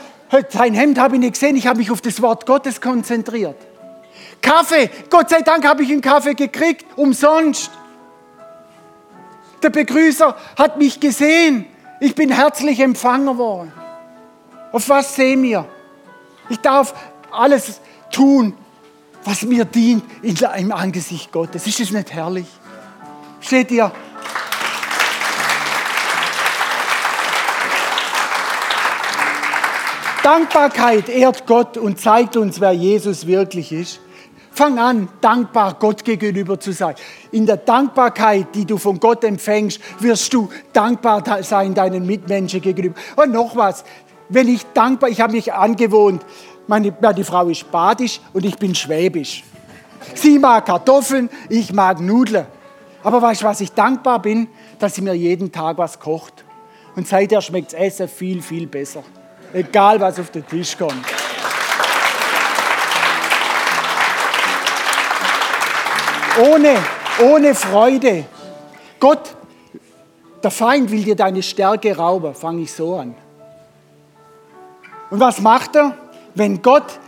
sein 0.50 0.74
Hemd 0.74 0.98
habe 0.98 1.16
ich 1.16 1.20
nicht 1.20 1.34
gesehen, 1.34 1.56
ich 1.56 1.66
habe 1.66 1.78
mich 1.78 1.90
auf 1.90 2.00
das 2.00 2.20
Wort 2.22 2.46
Gottes 2.46 2.80
konzentriert. 2.80 3.56
Kaffee, 4.40 4.90
Gott 5.10 5.30
sei 5.30 5.42
Dank 5.42 5.66
habe 5.66 5.82
ich 5.82 5.90
einen 5.90 6.00
Kaffee 6.00 6.34
gekriegt, 6.34 6.86
umsonst. 6.96 7.70
Der 9.62 9.70
Begrüßer 9.70 10.36
hat 10.56 10.78
mich 10.78 11.00
gesehen, 11.00 11.66
ich 12.00 12.14
bin 12.14 12.30
herzlich 12.30 12.78
empfangen 12.80 13.38
worden. 13.38 13.72
Auf 14.72 14.88
was 14.88 15.16
sehen 15.16 15.42
wir? 15.42 15.66
Ich 16.48 16.58
darf 16.58 16.94
alles 17.30 17.80
tun, 18.12 18.54
was 19.24 19.42
mir 19.42 19.64
dient 19.64 20.04
im 20.22 20.72
Angesicht 20.72 21.32
Gottes. 21.32 21.66
Ist 21.66 21.80
es 21.80 21.90
nicht 21.90 22.12
herrlich? 22.12 22.46
Steht 23.40 23.70
ihr? 23.70 23.90
Dankbarkeit 30.22 31.08
ehrt 31.08 31.46
Gott 31.46 31.78
und 31.78 31.98
zeigt 31.98 32.36
uns, 32.36 32.60
wer 32.60 32.72
Jesus 32.72 33.26
wirklich 33.26 33.72
ist. 33.72 34.00
Fang 34.58 34.76
an, 34.80 35.08
dankbar 35.20 35.76
Gott 35.78 36.04
gegenüber 36.04 36.58
zu 36.58 36.72
sein. 36.72 36.96
In 37.30 37.46
der 37.46 37.58
Dankbarkeit, 37.58 38.48
die 38.56 38.64
du 38.64 38.76
von 38.76 38.98
Gott 38.98 39.22
empfängst, 39.22 39.78
wirst 40.00 40.34
du 40.34 40.48
dankbar 40.72 41.22
sein 41.44 41.74
deinen 41.74 42.04
Mitmenschen 42.04 42.60
gegenüber. 42.60 42.96
Und 43.14 43.30
noch 43.30 43.54
was, 43.54 43.84
wenn 44.28 44.48
ich 44.48 44.64
dankbar, 44.74 45.10
ich 45.10 45.20
habe 45.20 45.34
mich 45.34 45.52
angewohnt, 45.52 46.26
meine, 46.66 46.92
meine 47.00 47.22
Frau 47.22 47.46
ist 47.46 47.70
badisch 47.70 48.20
und 48.32 48.44
ich 48.44 48.56
bin 48.56 48.74
schwäbisch. 48.74 49.44
Sie 50.14 50.40
mag 50.40 50.66
Kartoffeln, 50.66 51.30
ich 51.48 51.72
mag 51.72 52.00
Nudeln. 52.00 52.46
Aber 53.04 53.22
weißt 53.22 53.42
du, 53.42 53.46
was 53.46 53.60
ich 53.60 53.70
dankbar 53.70 54.20
bin? 54.20 54.48
Dass 54.80 54.96
sie 54.96 55.02
mir 55.02 55.14
jeden 55.14 55.52
Tag 55.52 55.78
was 55.78 56.00
kocht. 56.00 56.44
Und 56.96 57.06
seither 57.06 57.40
schmeckt 57.42 57.74
das 57.74 57.80
Essen 57.80 58.08
viel, 58.08 58.42
viel 58.42 58.66
besser. 58.66 59.04
Egal, 59.52 60.00
was 60.00 60.18
auf 60.18 60.32
den 60.32 60.44
Tisch 60.44 60.76
kommt. 60.76 61.17
Ohne, 66.38 66.76
ohne 67.20 67.54
Freude. 67.54 68.24
Gott, 69.00 69.34
der 70.42 70.50
Feind 70.50 70.90
will 70.90 71.02
dir 71.02 71.16
deine 71.16 71.42
Stärke 71.42 71.96
rauben, 71.96 72.34
fange 72.34 72.62
ich 72.62 72.72
so 72.72 72.96
an. 72.96 73.14
Und 75.10 75.20
was 75.20 75.40
macht 75.40 75.74
er? 75.74 75.96
Wenn 76.34 76.62
Gott, 76.62 77.00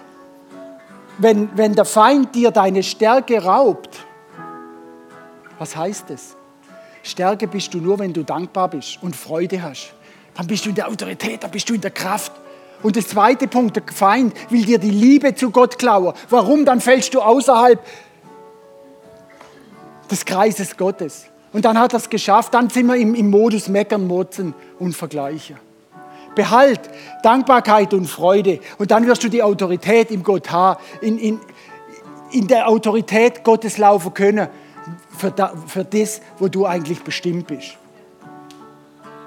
wenn, 1.18 1.56
wenn 1.56 1.74
der 1.74 1.84
Feind 1.84 2.34
dir 2.34 2.50
deine 2.50 2.82
Stärke 2.82 3.44
raubt, 3.44 4.04
was 5.58 5.76
heißt 5.76 6.10
es? 6.10 6.36
Stärke 7.02 7.46
bist 7.46 7.72
du 7.74 7.78
nur, 7.78 7.98
wenn 7.98 8.12
du 8.12 8.24
dankbar 8.24 8.68
bist 8.68 8.98
und 9.02 9.14
Freude 9.14 9.62
hast. 9.62 9.92
Dann 10.34 10.46
bist 10.46 10.64
du 10.64 10.70
in 10.70 10.74
der 10.74 10.88
Autorität, 10.88 11.42
dann 11.42 11.50
bist 11.50 11.68
du 11.68 11.74
in 11.74 11.80
der 11.80 11.90
Kraft. 11.90 12.32
Und 12.82 12.96
der 12.96 13.06
zweite 13.06 13.46
Punkt, 13.46 13.76
der 13.76 13.82
Feind 13.94 14.34
will 14.50 14.64
dir 14.64 14.78
die 14.78 14.90
Liebe 14.90 15.34
zu 15.34 15.50
Gott 15.50 15.78
klauen. 15.78 16.14
Warum? 16.30 16.64
Dann 16.64 16.80
fällst 16.80 17.12
du 17.14 17.20
außerhalb 17.20 17.78
des 20.10 20.24
Kreises 20.24 20.76
Gottes. 20.76 21.26
Und 21.52 21.64
dann 21.64 21.78
hat 21.78 21.92
er 21.92 21.98
es 21.98 22.08
geschafft, 22.08 22.54
dann 22.54 22.70
sind 22.70 22.86
wir 22.86 22.96
im, 22.96 23.14
im 23.14 23.30
Modus 23.30 23.68
Meckern, 23.68 24.06
Motzen 24.06 24.54
und 24.78 24.94
Vergleichen. 24.94 25.56
Behalt 26.34 26.80
Dankbarkeit 27.22 27.92
und 27.92 28.06
Freude 28.06 28.60
und 28.78 28.90
dann 28.92 29.06
wirst 29.06 29.24
du 29.24 29.28
die 29.28 29.42
Autorität 29.42 30.10
im 30.12 30.22
Gott 30.22 30.50
haben, 30.50 30.80
in, 31.00 31.18
in, 31.18 31.40
in 32.30 32.46
der 32.46 32.68
Autorität 32.68 33.42
Gottes 33.42 33.78
laufen 33.78 34.14
können 34.14 34.48
für, 35.18 35.32
da, 35.32 35.52
für 35.66 35.84
das, 35.84 36.20
wo 36.38 36.46
du 36.46 36.66
eigentlich 36.66 37.02
bestimmt 37.02 37.48
bist. 37.48 37.76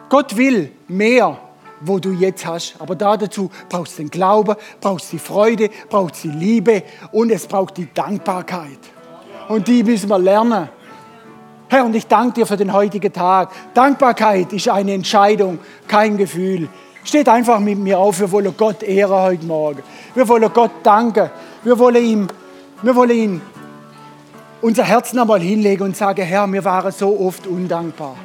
Gott 0.08 0.38
will 0.38 0.72
mehr, 0.88 1.38
wo 1.82 2.00
du 2.00 2.12
jetzt 2.14 2.46
hast, 2.46 2.76
aber 2.80 2.96
dazu 2.96 3.52
brauchst 3.68 3.98
du 3.98 4.04
den 4.04 4.10
Glauben, 4.10 4.56
brauchst 4.80 5.12
du 5.12 5.18
die 5.18 5.20
Freude, 5.20 5.70
brauchst 5.90 6.24
die 6.24 6.30
Liebe 6.30 6.84
und 7.12 7.32
es 7.32 7.48
braucht 7.48 7.76
die 7.78 7.94
Dankbarkeit. 7.94 8.80
Und 9.48 9.68
die 9.68 9.84
müssen 9.84 10.10
wir 10.10 10.20
lernen. 10.20 10.70
Herr, 11.70 11.86
und 11.86 11.96
ich 11.96 12.06
danke 12.08 12.34
dir 12.34 12.46
für 12.46 12.58
den 12.58 12.72
heutigen 12.72 13.12
Tag. 13.12 13.50
Dankbarkeit 13.74 14.54
ist 14.54 14.70
eine 14.70 14.94
Entscheidung, 14.94 15.60
kein 15.88 16.18
Gefühl. 16.18 16.70
Steht 17.04 17.28
einfach 17.28 17.60
mit 17.60 17.80
mir 17.80 18.00
auf, 18.00 18.20
wir 18.20 18.32
wollen 18.32 18.54
Gott 18.56 18.84
ehren 18.84 19.12
heute 19.12 19.46
Morgen. 19.46 19.84
Wir 20.16 20.28
wollen 20.28 20.52
Gott 20.54 20.72
danken. 20.84 21.30
Wir 21.64 21.78
wollen 21.78 22.06
ihm, 22.06 22.28
wir 22.82 22.96
wollen 22.96 23.12
ihm 23.12 23.42
unser 24.62 24.84
Herz 24.84 25.14
nochmal 25.14 25.42
hinlegen 25.42 25.84
und 25.84 25.98
sagen, 25.98 26.24
Herr, 26.24 26.48
wir 26.48 26.64
waren 26.64 26.92
so 26.92 27.20
oft 27.20 27.48
undankbar. 27.48 28.16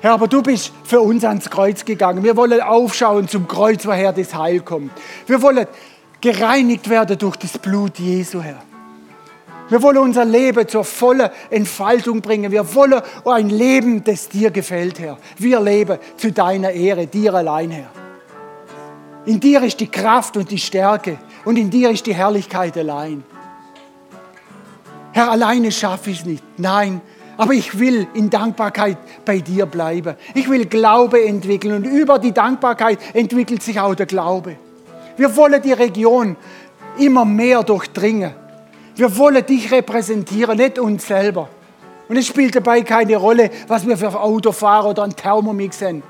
Herr, 0.00 0.12
aber 0.12 0.28
du 0.28 0.42
bist 0.42 0.72
für 0.84 1.00
uns 1.00 1.24
ans 1.24 1.50
Kreuz 1.50 1.84
gegangen. 1.84 2.22
Wir 2.22 2.36
wollen 2.36 2.60
aufschauen 2.60 3.26
zum 3.26 3.48
Kreuz, 3.48 3.84
woher 3.84 4.12
das 4.12 4.34
Heil 4.34 4.60
kommt. 4.60 4.92
Wir 5.26 5.42
wollen 5.42 5.66
gereinigt 6.20 6.88
werden 6.88 7.18
durch 7.18 7.36
das 7.36 7.58
Blut 7.58 7.98
Jesu, 7.98 8.40
Herr. 8.40 8.67
Wir 9.68 9.82
wollen 9.82 9.98
unser 9.98 10.24
Leben 10.24 10.66
zur 10.66 10.84
vollen 10.84 11.28
Entfaltung 11.50 12.22
bringen. 12.22 12.50
Wir 12.50 12.74
wollen 12.74 13.02
ein 13.24 13.50
Leben, 13.50 14.02
das 14.02 14.28
dir 14.28 14.50
gefällt, 14.50 14.98
Herr. 14.98 15.18
Wir 15.36 15.60
leben 15.60 15.98
zu 16.16 16.32
deiner 16.32 16.70
Ehre, 16.70 17.06
dir 17.06 17.34
allein, 17.34 17.70
Herr. 17.70 17.90
In 19.26 19.40
dir 19.40 19.62
ist 19.62 19.78
die 19.80 19.88
Kraft 19.88 20.38
und 20.38 20.50
die 20.50 20.58
Stärke 20.58 21.18
und 21.44 21.58
in 21.58 21.68
dir 21.68 21.90
ist 21.90 22.06
die 22.06 22.14
Herrlichkeit 22.14 22.78
allein. 22.78 23.24
Herr, 25.12 25.30
alleine 25.30 25.70
schaffe 25.70 26.10
ich 26.10 26.20
es 26.20 26.24
nicht. 26.24 26.44
Nein, 26.56 27.02
aber 27.36 27.52
ich 27.52 27.78
will 27.78 28.06
in 28.14 28.30
Dankbarkeit 28.30 28.96
bei 29.26 29.40
dir 29.40 29.66
bleiben. 29.66 30.16
Ich 30.34 30.48
will 30.48 30.64
Glaube 30.64 31.24
entwickeln 31.24 31.74
und 31.74 31.84
über 31.84 32.18
die 32.18 32.32
Dankbarkeit 32.32 32.98
entwickelt 33.14 33.62
sich 33.62 33.78
auch 33.78 33.94
der 33.94 34.06
Glaube. 34.06 34.56
Wir 35.18 35.36
wollen 35.36 35.60
die 35.60 35.72
Region 35.72 36.36
immer 36.98 37.24
mehr 37.24 37.62
durchdringen. 37.62 38.34
Wir 38.98 39.16
wollen 39.16 39.46
dich 39.46 39.70
repräsentieren, 39.70 40.58
nicht 40.58 40.76
uns 40.76 41.06
selber. 41.06 41.48
Und 42.08 42.16
es 42.16 42.26
spielt 42.26 42.56
dabei 42.56 42.82
keine 42.82 43.16
Rolle, 43.16 43.48
was 43.68 43.86
wir 43.86 43.96
für 43.96 44.08
ein 44.08 44.16
Autofahrer 44.16 44.88
oder 44.88 45.04
ein 45.04 45.14
Thermomix 45.14 45.78
sind. 45.78 46.02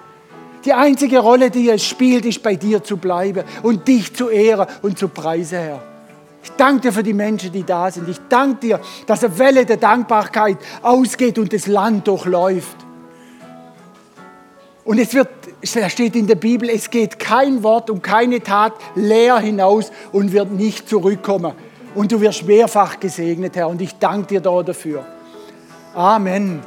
Die 0.64 0.72
einzige 0.72 1.18
Rolle, 1.18 1.51
die 1.51 1.68
es 1.68 1.84
spielt, 1.84 2.24
ist 2.24 2.43
bei 2.43 2.57
dir 2.57 2.82
zu 2.82 2.97
bleiben 2.97 3.45
und 3.62 3.86
dich 3.86 4.14
zu 4.16 4.30
ehren 4.30 4.66
und 4.80 4.99
zu 4.99 5.09
preisen, 5.09 5.59
Herr. 5.59 5.82
Ich 6.43 6.51
danke 6.53 6.80
dir 6.80 6.93
für 6.95 7.03
die 7.03 7.12
Menschen, 7.12 7.53
die 7.53 7.62
da 7.62 7.91
sind. 7.91 8.09
Ich 8.09 8.20
danke 8.26 8.61
dir, 8.61 8.80
dass 9.07 9.22
eine 9.22 9.39
Welle 9.39 9.66
der 9.66 9.76
Dankbarkeit 9.76 10.57
ausgeht 10.80 11.39
und 11.39 11.53
das 11.53 11.66
Land 11.66 12.09
durchläuft. 12.09 12.78
Und 14.86 14.99
es 14.99 15.12
wird, 15.12 15.28
es 15.61 15.76
steht 15.93 16.16
in 16.16 16.26
der 16.26 16.36
Bibel, 16.36 16.70
es 16.70 16.89
geht 16.89 17.18
kein 17.18 17.62
Wort 17.62 17.91
und 17.91 18.03
keine 18.03 18.43
Tat 18.43 18.72
leer 18.95 19.39
hinaus 19.41 19.93
und 20.11 20.32
wird 20.32 20.53
nicht 20.53 20.89
zurückkommen. 20.89 21.53
Und 21.95 22.12
du 22.12 22.20
wirst 22.20 22.45
mehrfach 22.45 23.01
gesegnet, 23.01 23.57
Herr. 23.57 23.68
Und 23.68 23.80
ich 23.80 23.99
danke 23.99 24.26
dir 24.26 24.41
da 24.41 24.62
dafür. 24.62 25.05
Amen. 25.95 26.62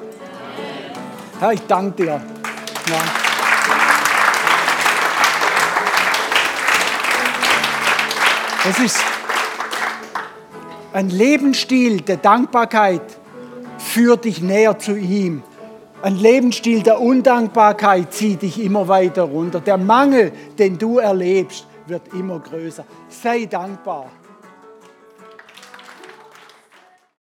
Herr, 1.39 1.53
ich 1.53 1.61
danke 1.67 2.03
dir. 2.03 2.21
Ja. 2.87 3.21
Es 8.69 8.79
ist 8.79 9.03
ein 10.93 11.09
Lebensstil 11.09 12.01
der 12.01 12.17
Dankbarkeit 12.17 13.01
führt 13.77 14.25
dich 14.25 14.41
näher 14.41 14.77
zu 14.77 14.95
ihm. 14.95 15.41
Ein 16.01 16.15
Lebensstil 16.15 16.83
der 16.83 16.99
Undankbarkeit 16.99 18.13
zieht 18.13 18.41
dich 18.41 18.63
immer 18.63 18.87
weiter 18.87 19.23
runter. 19.23 19.59
Der 19.59 19.77
Mangel, 19.77 20.31
den 20.57 20.77
du 20.77 20.97
erlebst, 20.97 21.65
wird 21.87 22.13
immer 22.13 22.39
größer. 22.39 22.85
Sei 23.09 23.45
dankbar. 23.45 24.07